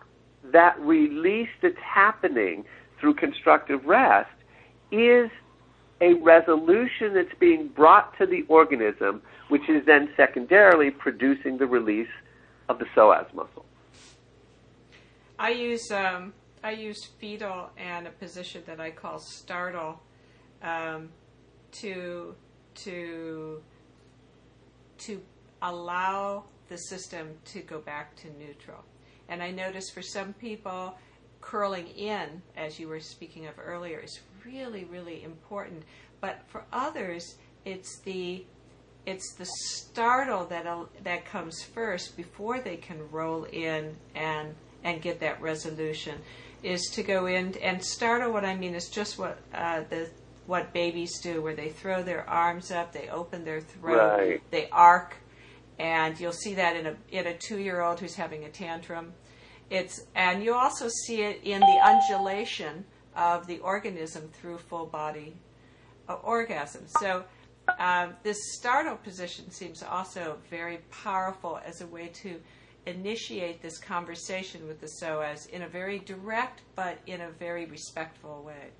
[0.53, 2.65] that release that's happening
[2.99, 4.31] through constructive rest
[4.91, 5.29] is
[6.01, 9.21] a resolution that's being brought to the organism,
[9.51, 12.09] which is then secondarily producing the release
[12.71, 13.67] of the psoas muscle.
[15.41, 19.99] I use um, I use fetal and a position that I call startle
[20.63, 21.09] um,
[21.81, 22.35] to
[22.85, 23.63] to
[24.99, 25.23] to
[25.63, 28.85] allow the system to go back to neutral.
[29.31, 30.99] And I notice for some people,
[31.41, 35.85] curling in, as you were speaking of earlier, is really, really important.
[36.21, 38.45] But for others, it's the
[39.07, 40.67] it's the startle that
[41.03, 44.55] that comes first before they can roll in and
[44.85, 46.19] and get that resolution.
[46.63, 48.33] Is to go in and startle.
[48.33, 50.11] What I mean is just what uh, the
[50.47, 54.43] what babies do, where they throw their arms up, they open their throat, right.
[54.51, 55.17] they arc,
[55.79, 59.13] and you'll see that in a in a two year old who's having a tantrum.
[59.71, 62.85] It's and you also see it in the undulation
[63.17, 65.37] of the organism through full body
[66.09, 66.85] uh, orgasm.
[67.01, 67.25] So
[67.79, 72.41] um, this startle position seems also very powerful as a way to
[72.87, 78.43] initiate this conversation with the psoas in a very direct but in a very respectful
[78.43, 78.71] way.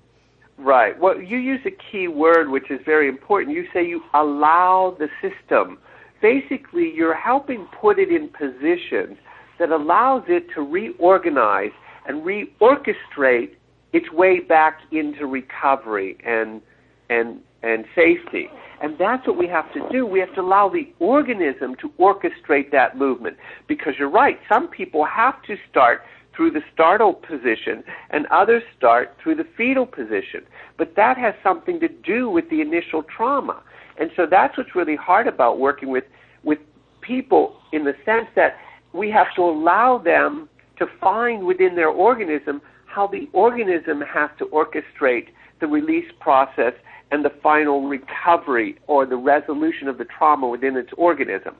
[0.57, 0.99] Right.
[0.99, 3.55] Well, you use a key word which is very important.
[3.55, 5.79] You say you allow the system.
[6.21, 9.17] Basically, you're helping put it in positions
[9.59, 11.71] that allows it to reorganize
[12.07, 13.55] and reorchestrate
[13.93, 16.61] its way back into recovery and
[17.09, 18.49] and and safety.
[18.81, 20.05] And that's what we have to do.
[20.05, 23.37] We have to allow the organism to orchestrate that movement.
[23.67, 26.01] Because you're right, some people have to start
[26.35, 30.41] through the startle position and others start through the fetal position.
[30.77, 33.61] But that has something to do with the initial trauma.
[33.99, 36.05] And so that's what's really hard about working with
[36.43, 36.59] with
[37.01, 38.57] people in the sense that
[38.93, 44.45] we have to allow them to find within their organism how the organism has to
[44.45, 45.27] orchestrate
[45.59, 46.73] the release process
[47.11, 51.55] and the final recovery or the resolution of the trauma within its organism.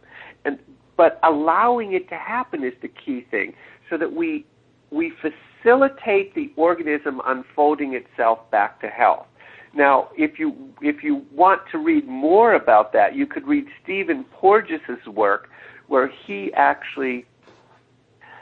[0.45, 0.57] And
[0.97, 3.53] but allowing it to happen is the key thing
[3.89, 4.45] so that we
[4.89, 9.27] we facilitate the organism unfolding itself back to health.
[9.73, 14.23] Now, if you if you want to read more about that, you could read Stephen
[14.25, 15.49] Porges's work
[15.87, 17.25] where he actually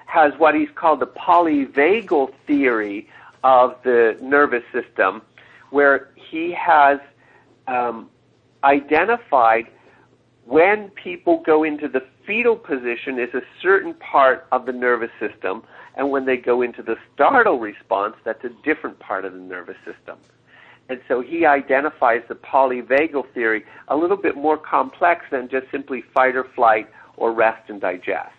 [0.06, 3.08] has what he's called the polyvagal theory
[3.44, 5.22] of the nervous system,
[5.72, 7.00] where he has
[7.68, 8.10] um,
[8.64, 9.66] identified
[10.46, 15.62] when people go into the fetal position is a certain part of the nervous system,
[15.96, 19.78] and when they go into the startle response, that's a different part of the nervous
[19.86, 20.18] system.
[20.90, 26.04] And so he identifies the polyvagal theory a little bit more complex than just simply
[26.14, 28.34] fight or flight or rest and digest.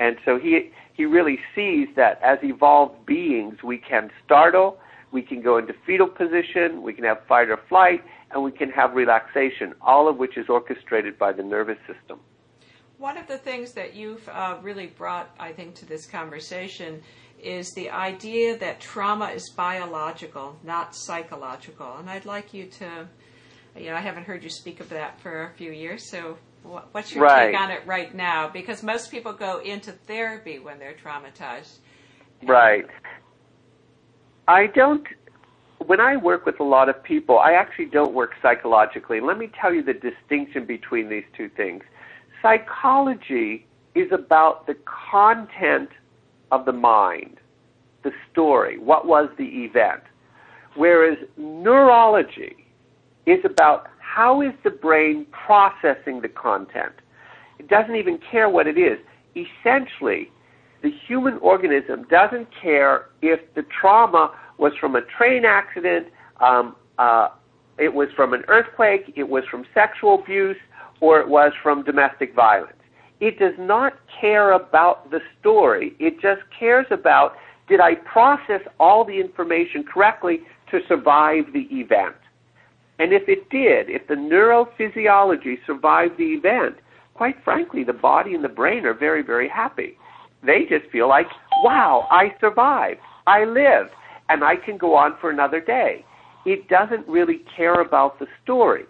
[0.00, 4.78] And so he he really sees that as evolved beings, we can startle,
[5.12, 8.70] we can go into fetal position, we can have fight or flight, and we can
[8.70, 12.18] have relaxation, all of which is orchestrated by the nervous system.
[12.98, 17.02] One of the things that you've uh, really brought, I think, to this conversation
[17.42, 21.96] is the idea that trauma is biological, not psychological.
[21.98, 23.08] And I'd like you to,
[23.76, 26.38] you know, I haven't heard you speak of that for a few years, so
[26.92, 27.50] what's your right.
[27.50, 28.48] take on it right now?
[28.48, 31.78] Because most people go into therapy when they're traumatized.
[32.44, 32.86] Right.
[34.48, 35.06] I don't
[35.86, 39.20] when I work with a lot of people, I actually don't work psychologically.
[39.20, 41.82] Let me tell you the distinction between these two things.
[42.40, 44.76] Psychology is about the
[45.10, 45.90] content
[46.50, 47.38] of the mind,
[48.04, 50.02] the story, what was the event.
[50.76, 52.66] Whereas neurology
[53.26, 56.94] is about how is the brain processing the content.
[57.58, 58.98] It doesn't even care what it is.
[59.34, 60.30] Essentially,
[60.82, 66.08] the human organism doesn't care if the trauma was from a train accident,
[66.40, 67.28] um, uh,
[67.78, 70.56] it was from an earthquake, it was from sexual abuse,
[71.00, 72.76] or it was from domestic violence.
[73.20, 75.94] It does not care about the story.
[75.98, 77.36] It just cares about
[77.68, 82.16] did I process all the information correctly to survive the event?
[82.98, 86.76] And if it did, if the neurophysiology survived the event,
[87.14, 89.96] quite frankly, the body and the brain are very, very happy.
[90.44, 91.28] They just feel like,
[91.62, 93.00] wow, I survived.
[93.26, 93.90] I lived
[94.28, 96.04] and I can go on for another day.
[96.44, 98.86] It doesn't really care about the story.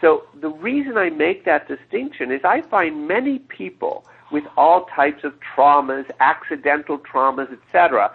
[0.00, 5.24] So the reason I make that distinction is I find many people with all types
[5.24, 8.12] of traumas, accidental traumas, etc.,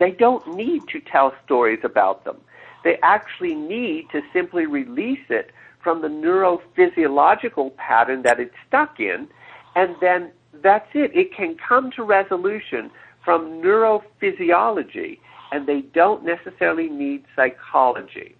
[0.00, 2.36] they don't need to tell stories about them.
[2.84, 5.52] They actually need to simply release it
[5.82, 9.28] from the neurophysiological pattern that it's stuck in,
[9.76, 10.32] and then
[10.66, 11.14] that's it.
[11.14, 12.90] It can come to resolution
[13.24, 15.18] from neurophysiology
[15.52, 18.34] and they don't necessarily need psychology.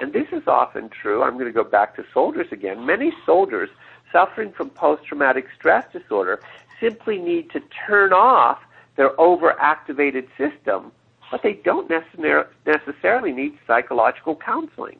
[0.00, 1.22] And this is often true.
[1.22, 2.84] I'm going to go back to soldiers again.
[2.84, 3.70] Many soldiers
[4.10, 6.40] suffering from post traumatic stress disorder
[6.80, 8.58] simply need to turn off
[8.96, 10.90] their overactivated system,
[11.30, 11.88] but they don't
[12.66, 14.98] necessarily need psychological counseling.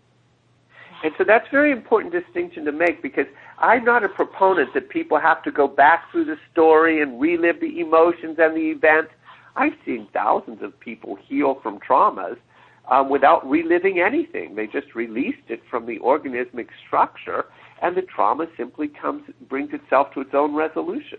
[1.02, 3.26] And so that's a very important distinction to make because
[3.58, 7.60] I'm not a proponent that people have to go back through the story and relive
[7.60, 9.08] the emotions and the event.
[9.56, 12.36] I've seen thousands of people heal from traumas
[12.88, 14.54] um, without reliving anything.
[14.54, 17.46] They just released it from the organismic structure,
[17.80, 21.18] and the trauma simply comes brings itself to its own resolution.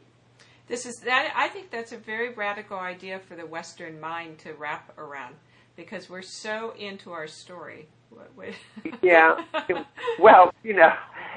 [0.67, 1.33] This is that.
[1.35, 5.35] I think that's a very radical idea for the Western mind to wrap around
[5.75, 7.87] because we're so into our story.
[9.01, 9.35] yeah.
[10.19, 10.93] Well, you know,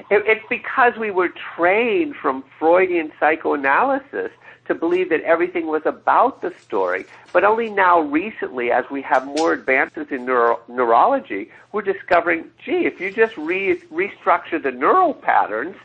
[0.09, 4.31] it, it's because we were trained from Freudian psychoanalysis
[4.67, 7.05] to believe that everything was about the story.
[7.33, 12.85] But only now recently, as we have more advances in neuro- neurology, we're discovering, gee,
[12.85, 15.75] if you just re- restructure the neural patterns,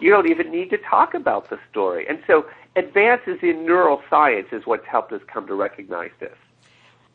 [0.00, 2.06] you don't even need to talk about the story.
[2.08, 2.46] And so
[2.76, 6.36] advances in neuroscience is what's helped us come to recognize this.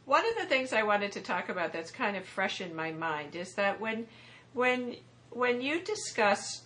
[0.05, 2.91] One of the things I wanted to talk about that's kind of fresh in my
[2.91, 4.07] mind is that when
[4.53, 4.97] when
[5.31, 6.61] when you discuss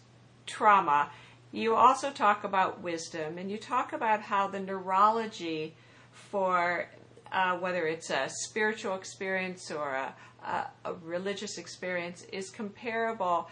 [0.46, 1.10] trauma,
[1.52, 5.76] you also talk about wisdom and you talk about how the neurology
[6.12, 6.90] for
[7.32, 10.14] uh, whether it's a spiritual experience or a,
[10.46, 13.48] a, a religious experience is comparable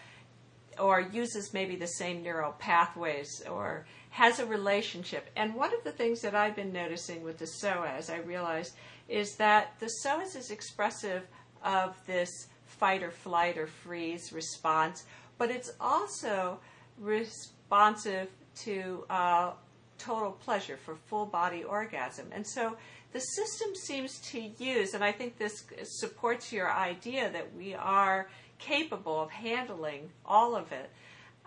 [0.80, 5.30] or uses maybe the same neural pathways or has a relationship.
[5.36, 8.74] And one of the things that I've been noticing with the psoas, I realized,
[9.08, 11.24] is that the psoas is expressive
[11.64, 15.06] of this fight or flight or freeze response,
[15.38, 16.60] but it's also
[17.00, 19.52] responsive to uh,
[19.98, 22.28] total pleasure for full body orgasm.
[22.32, 22.78] And so
[23.14, 28.30] the system seems to use, and I think this supports your idea that we are
[28.60, 30.90] capable of handling all of it.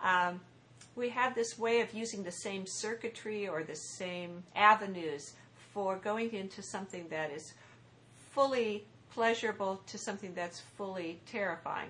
[0.03, 0.41] Um,
[0.95, 5.33] we have this way of using the same circuitry or the same avenues
[5.73, 7.53] for going into something that is
[8.31, 11.89] fully pleasurable to something that's fully terrifying.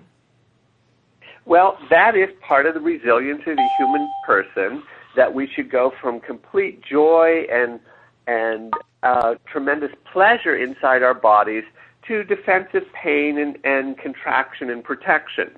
[1.44, 4.82] Well, that is part of the resilience of the human person
[5.16, 7.80] that we should go from complete joy and
[8.26, 8.72] and
[9.02, 11.64] uh, tremendous pleasure inside our bodies
[12.06, 15.50] to defensive pain and, and contraction and protection.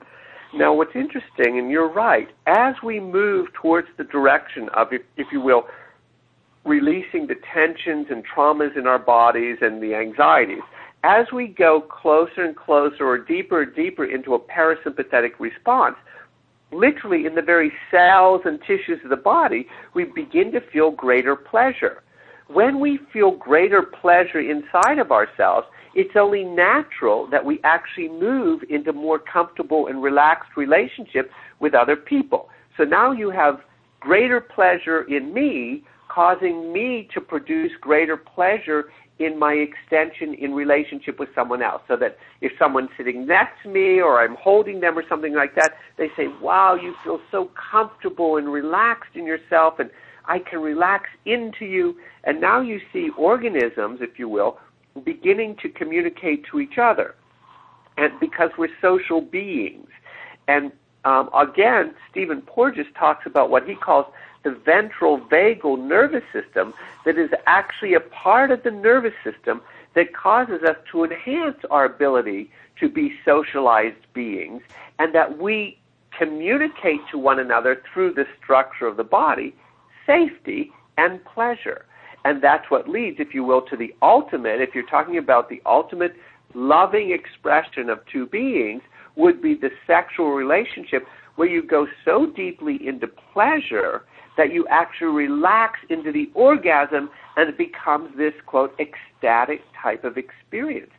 [0.54, 5.26] Now, what's interesting, and you're right, as we move towards the direction of, if, if
[5.32, 5.64] you will,
[6.64, 10.62] releasing the tensions and traumas in our bodies and the anxieties,
[11.02, 15.96] as we go closer and closer or deeper and deeper into a parasympathetic response,
[16.72, 21.36] literally in the very cells and tissues of the body, we begin to feel greater
[21.36, 22.02] pleasure.
[22.48, 28.62] When we feel greater pleasure inside of ourselves, it's only natural that we actually move
[28.68, 32.48] into more comfortable and relaxed relationships with other people.
[32.76, 33.60] So now you have
[34.00, 35.84] greater pleasure in me,
[36.14, 38.84] causing me to produce greater pleasure
[39.18, 41.82] in my extension in relationship with someone else.
[41.86, 45.54] So that if someone's sitting next to me or I'm holding them or something like
[45.54, 49.90] that, they say, wow, you feel so comfortable and relaxed in yourself and
[50.26, 51.96] I can relax into you.
[52.24, 54.58] And now you see organisms, if you will,
[55.04, 57.14] beginning to communicate to each other.
[57.96, 59.88] And because we're social beings.
[60.48, 60.72] And
[61.04, 64.06] um, again, Stephen Porges talks about what he calls
[64.44, 66.72] the ventral vagal nervous system
[67.04, 69.60] that is actually a part of the nervous system
[69.94, 74.62] that causes us to enhance our ability to be socialized beings
[74.98, 75.78] and that we
[76.16, 79.54] communicate to one another through the structure of the body,
[80.06, 81.86] safety and pleasure.
[82.24, 85.60] And that's what leads, if you will, to the ultimate, if you're talking about the
[85.66, 86.14] ultimate
[86.54, 88.82] loving expression of two beings,
[89.16, 94.04] would be the sexual relationship where you go so deeply into pleasure
[94.36, 100.16] that you actually relax into the orgasm and it becomes this, quote, ecstatic type of
[100.16, 100.90] experience.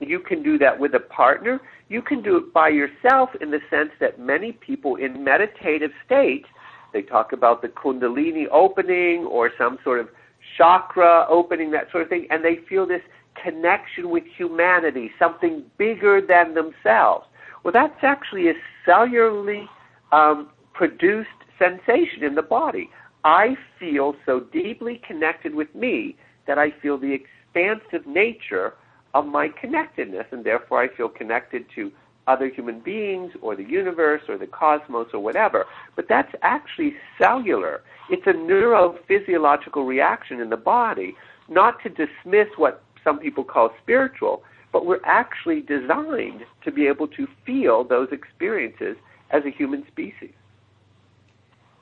[0.00, 1.60] You can do that with a partner.
[1.88, 6.48] You can do it by yourself in the sense that many people in meditative states,
[6.92, 10.08] they talk about the kundalini opening or some sort of
[10.56, 13.02] chakra opening, that sort of thing, and they feel this
[13.42, 17.26] connection with humanity, something bigger than themselves.
[17.64, 18.54] Well, that's actually a
[18.86, 19.66] cellularly
[20.10, 21.28] um, produced
[21.62, 22.90] sensation in the body.
[23.24, 28.74] I feel so deeply connected with me that I feel the expansive nature
[29.14, 31.92] of my connectedness, and therefore I feel connected to
[32.26, 35.66] other human beings or the universe or the cosmos or whatever.
[35.96, 37.82] But that's actually cellular.
[38.10, 41.14] It's a neurophysiological reaction in the body,
[41.48, 44.42] not to dismiss what some people call spiritual,
[44.72, 48.96] but we're actually designed to be able to feel those experiences
[49.30, 50.32] as a human species.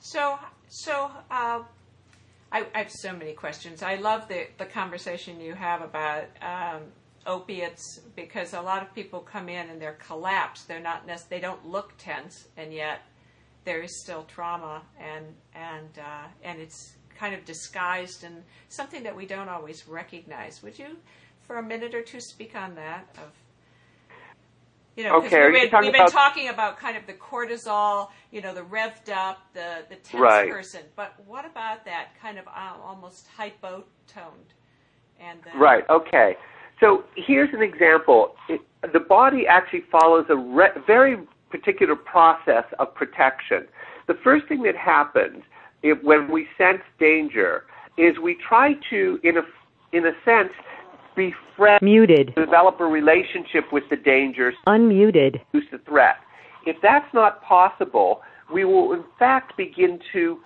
[0.00, 0.38] So,
[0.68, 1.62] so uh,
[2.50, 3.82] I, I, have so many questions.
[3.82, 6.84] I love the, the conversation you have about um,
[7.26, 10.68] opiates because a lot of people come in and they're collapsed.
[10.68, 13.02] They're not they don't look tense, and yet
[13.64, 19.14] there is still trauma, and and uh, and it's kind of disguised and something that
[19.14, 20.62] we don't always recognize.
[20.62, 20.96] Would you,
[21.46, 23.06] for a minute or two, speak on that?
[23.18, 23.32] Of
[25.00, 28.52] you know, okay, we've, been, we've been talking about kind of the cortisol, you know,
[28.52, 30.50] the revved up, the the tense right.
[30.50, 30.82] person.
[30.94, 34.52] But what about that kind of uh, almost hypotoned?
[35.18, 35.88] And the, right.
[35.88, 36.36] Okay.
[36.80, 38.34] So here's an example.
[38.50, 38.60] It,
[38.92, 41.16] the body actually follows a re- very
[41.48, 43.68] particular process of protection.
[44.06, 45.42] The first thing that happens
[45.82, 47.64] if, when we sense danger
[47.96, 49.42] is we try to, in a,
[49.92, 50.52] in a sense,
[51.16, 56.16] befriend, muted, develop a relationship with the danger, unmuted, who's the threat.
[56.66, 58.20] If that's not possible,
[58.52, 60.38] we will in fact begin to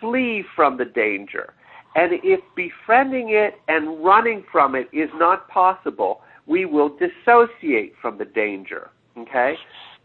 [0.00, 1.54] flee from the danger.
[1.94, 8.18] And if befriending it and running from it is not possible, we will dissociate from
[8.18, 8.90] the danger.
[9.18, 9.54] Okay?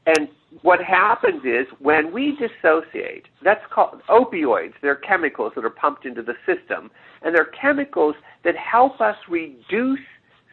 [0.08, 0.30] And
[0.62, 4.74] what happens is when we dissociate, that's called opioids.
[4.82, 6.90] They're chemicals that are pumped into the system.
[7.22, 10.00] And they're chemicals that help us reduce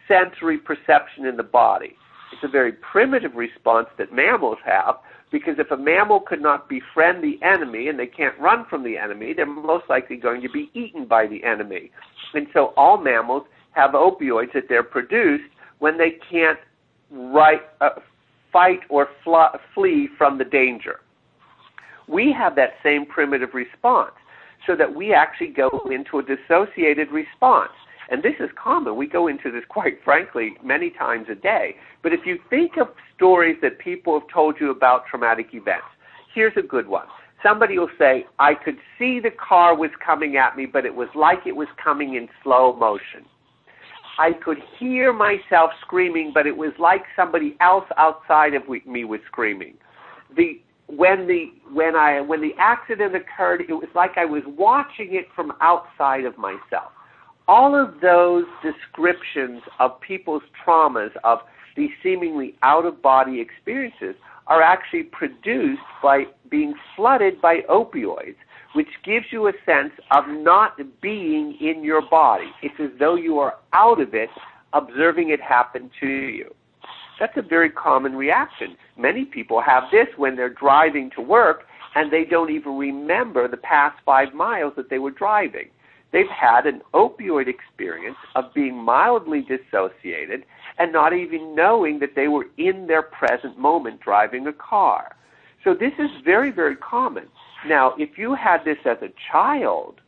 [0.08, 1.96] sensory perception in the body.
[2.32, 4.96] It's a very primitive response that mammals have,
[5.30, 8.98] because if a mammal could not befriend the enemy and they can't run from the
[8.98, 11.92] enemy, they're most likely going to be eaten by the enemy.
[12.34, 15.44] And so all mammals have opioids that they're produced
[15.78, 16.58] when they can't
[17.10, 17.90] right, uh,
[18.54, 21.00] fight or fl- flee from the danger.
[22.08, 24.14] We have that same primitive response
[24.66, 27.72] so that we actually go into a dissociated response.
[28.10, 28.96] And this is common.
[28.96, 31.76] We go into this, quite frankly, many times a day.
[32.02, 35.86] But if you think of stories that people have told you about traumatic events,
[36.34, 37.06] here's a good one.
[37.42, 41.08] Somebody will say, I could see the car was coming at me, but it was
[41.14, 43.26] like it was coming in slow motion.
[44.18, 49.20] I could hear myself screaming, but it was like somebody else outside of me was
[49.26, 49.74] screaming.
[50.36, 55.14] The when the when I when the accident occurred, it was like I was watching
[55.14, 56.92] it from outside of myself
[57.46, 61.40] all of those descriptions of people's traumas, of
[61.76, 64.14] these seemingly out of body experiences,
[64.46, 68.36] are actually produced by being flooded by opioids,
[68.74, 72.50] which gives you a sense of not being in your body.
[72.62, 74.28] It's as though you are out of it,
[74.72, 76.54] observing it happen to you.
[77.18, 78.76] That's a very common reaction.
[78.98, 81.64] Many people have this when they're driving to work
[81.94, 85.70] and they don't even remember the past five miles that they were driving.
[86.12, 90.44] They've had an opioid experience of being mildly dissociated
[90.78, 95.16] and not even knowing that they were in their present moment driving a car.
[95.62, 97.28] So this is very, very common.
[97.66, 100.00] Now, if you had this as a child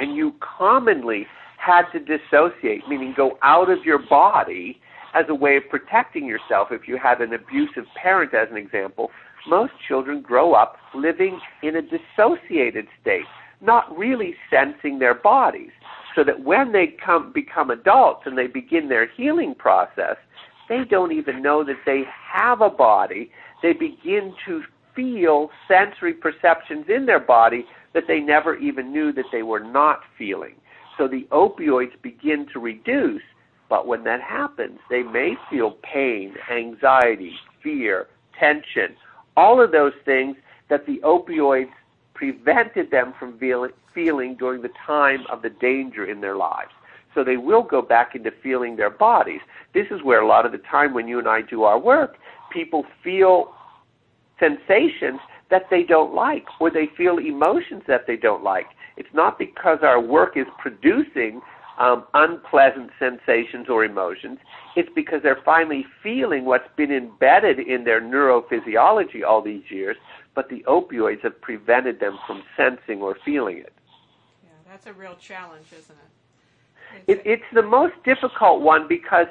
[0.00, 1.26] and you commonly
[1.58, 4.80] had to dissociate, meaning go out of your body
[5.14, 9.10] as a way of protecting yourself, if you had an abusive parent, as an example,
[9.46, 13.26] most children grow up living in a dissociated state,
[13.60, 15.70] not really sensing their bodies.
[16.14, 20.16] So that when they come, become adults and they begin their healing process,
[20.68, 23.30] they don't even know that they have a body.
[23.62, 24.62] They begin to
[24.94, 30.00] feel sensory perceptions in their body that they never even knew that they were not
[30.18, 30.54] feeling.
[30.98, 33.22] So the opioids begin to reduce,
[33.68, 38.06] but when that happens, they may feel pain, anxiety, fear,
[38.38, 38.96] tension,
[39.36, 40.36] all of those things
[40.68, 41.70] that the opioids
[42.14, 46.70] prevented them from feeling during the time of the danger in their lives.
[47.14, 49.40] So they will go back into feeling their bodies.
[49.72, 52.16] This is where a lot of the time when you and I do our work,
[52.52, 53.54] people feel
[54.38, 55.20] sensations
[55.50, 58.66] that they don't like or they feel emotions that they don't like.
[58.96, 61.40] It's not because our work is producing
[61.78, 64.38] um, unpleasant sensations or emotions.
[64.76, 69.96] It's because they're finally feeling what's been embedded in their neurophysiology all these years,
[70.34, 73.72] but the opioids have prevented them from sensing or feeling it.
[74.42, 77.08] Yeah, that's a real challenge, isn't it?
[77.08, 79.26] It's, it, it's the most difficult one because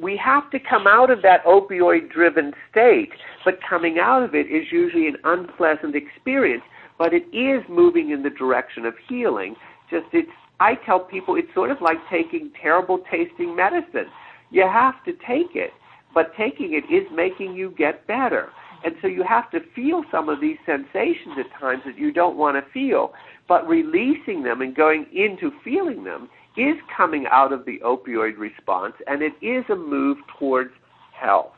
[0.00, 3.10] we have to come out of that opioid driven state,
[3.44, 6.62] but coming out of it is usually an unpleasant experience,
[6.98, 9.54] but it is moving in the direction of healing.
[9.90, 10.30] Just it's
[10.60, 14.06] I tell people it's sort of like taking terrible tasting medicine.
[14.50, 15.70] You have to take it,
[16.14, 18.50] but taking it is making you get better.
[18.84, 22.36] And so you have to feel some of these sensations at times that you don't
[22.36, 23.12] want to feel,
[23.48, 28.94] but releasing them and going into feeling them is coming out of the opioid response,
[29.06, 30.72] and it is a move towards
[31.12, 31.52] health.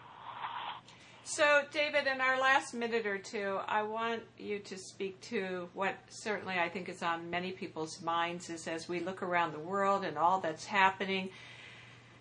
[1.25, 5.97] So, David, in our last minute or two, I want you to speak to what
[6.09, 10.05] certainly I think is on many people's minds is as we look around the world
[10.05, 11.31] and all that's happening,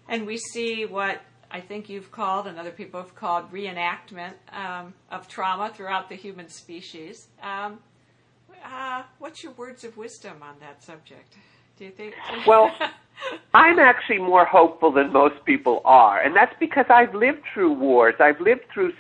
[0.10, 1.22] and we see what
[1.52, 6.16] I think you've called and other people have called reenactment um, of trauma throughout the
[6.16, 7.28] human species.
[7.44, 7.80] Um,
[8.64, 11.36] uh, what's your words of wisdom on that subject?
[11.78, 12.14] Do you think?
[12.48, 12.72] Well,
[13.54, 18.16] I'm actually more hopeful than most people are, and that's because I've lived through wars,
[18.20, 18.92] I've lived through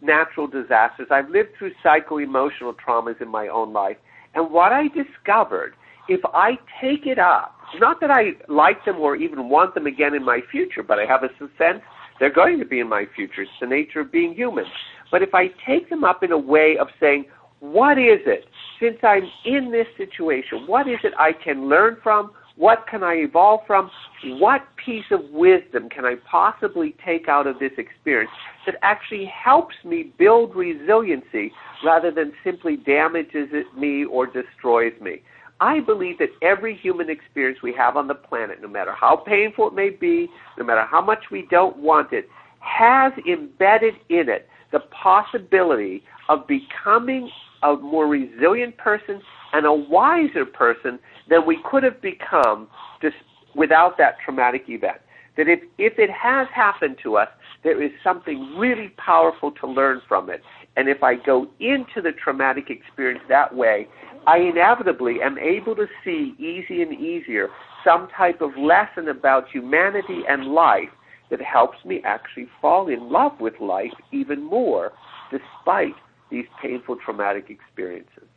[0.00, 3.96] natural disasters, I've lived through psycho-emotional traumas in my own life,
[4.34, 5.74] and what I discovered,
[6.08, 10.14] if I take it up, not that I like them or even want them again
[10.14, 11.82] in my future, but I have a sense
[12.18, 13.42] they're going to be in my future.
[13.42, 14.64] It's the nature of being human.
[15.10, 17.26] But if I take them up in a way of saying,
[17.60, 18.44] what is it,
[18.80, 22.30] since I'm in this situation, what is it I can learn from?
[22.56, 23.90] What can I evolve from?
[24.24, 28.30] What piece of wisdom can I possibly take out of this experience
[28.66, 31.52] that actually helps me build resiliency
[31.84, 35.22] rather than simply damages me or destroys me?
[35.60, 39.68] I believe that every human experience we have on the planet, no matter how painful
[39.68, 42.28] it may be, no matter how much we don't want it,
[42.60, 47.30] has embedded in it the possibility of becoming
[47.62, 49.20] a more resilient person
[49.52, 50.98] and a wiser person
[51.28, 52.68] than we could have become
[53.00, 53.16] just
[53.54, 54.98] without that traumatic event.
[55.36, 57.28] That if, if it has happened to us,
[57.62, 60.42] there is something really powerful to learn from it.
[60.76, 63.88] And if I go into the traumatic experience that way,
[64.26, 67.48] I inevitably am able to see easy and easier
[67.84, 70.90] some type of lesson about humanity and life
[71.30, 74.92] that helps me actually fall in love with life even more
[75.30, 75.94] despite
[76.30, 78.28] these painful traumatic experiences.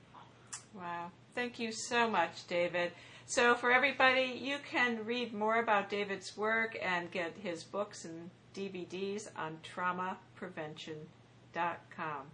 [0.75, 1.11] Wow.
[1.35, 2.91] Thank you so much, David.
[3.25, 8.29] So, for everybody, you can read more about David's work and get his books and
[8.53, 12.25] DVDs on traumaprevention.com.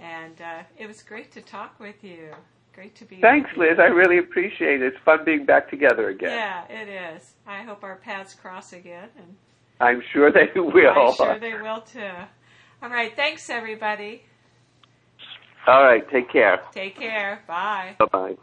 [0.00, 2.34] And uh, it was great to talk with you.
[2.74, 3.20] Great to be.
[3.20, 3.78] Thanks, Liz.
[3.78, 4.94] I really appreciate it.
[4.94, 6.30] It's fun being back together again.
[6.30, 7.34] Yeah, it is.
[7.46, 9.08] I hope our paths cross again.
[9.16, 9.36] And
[9.80, 11.10] I'm sure they will.
[11.10, 12.10] I'm sure they will too.
[12.82, 13.14] All right.
[13.14, 14.24] Thanks, everybody.
[15.66, 16.08] All right.
[16.10, 16.60] Take care.
[16.74, 17.44] Take care.
[17.46, 17.96] Bye.
[17.98, 18.36] Bye bye.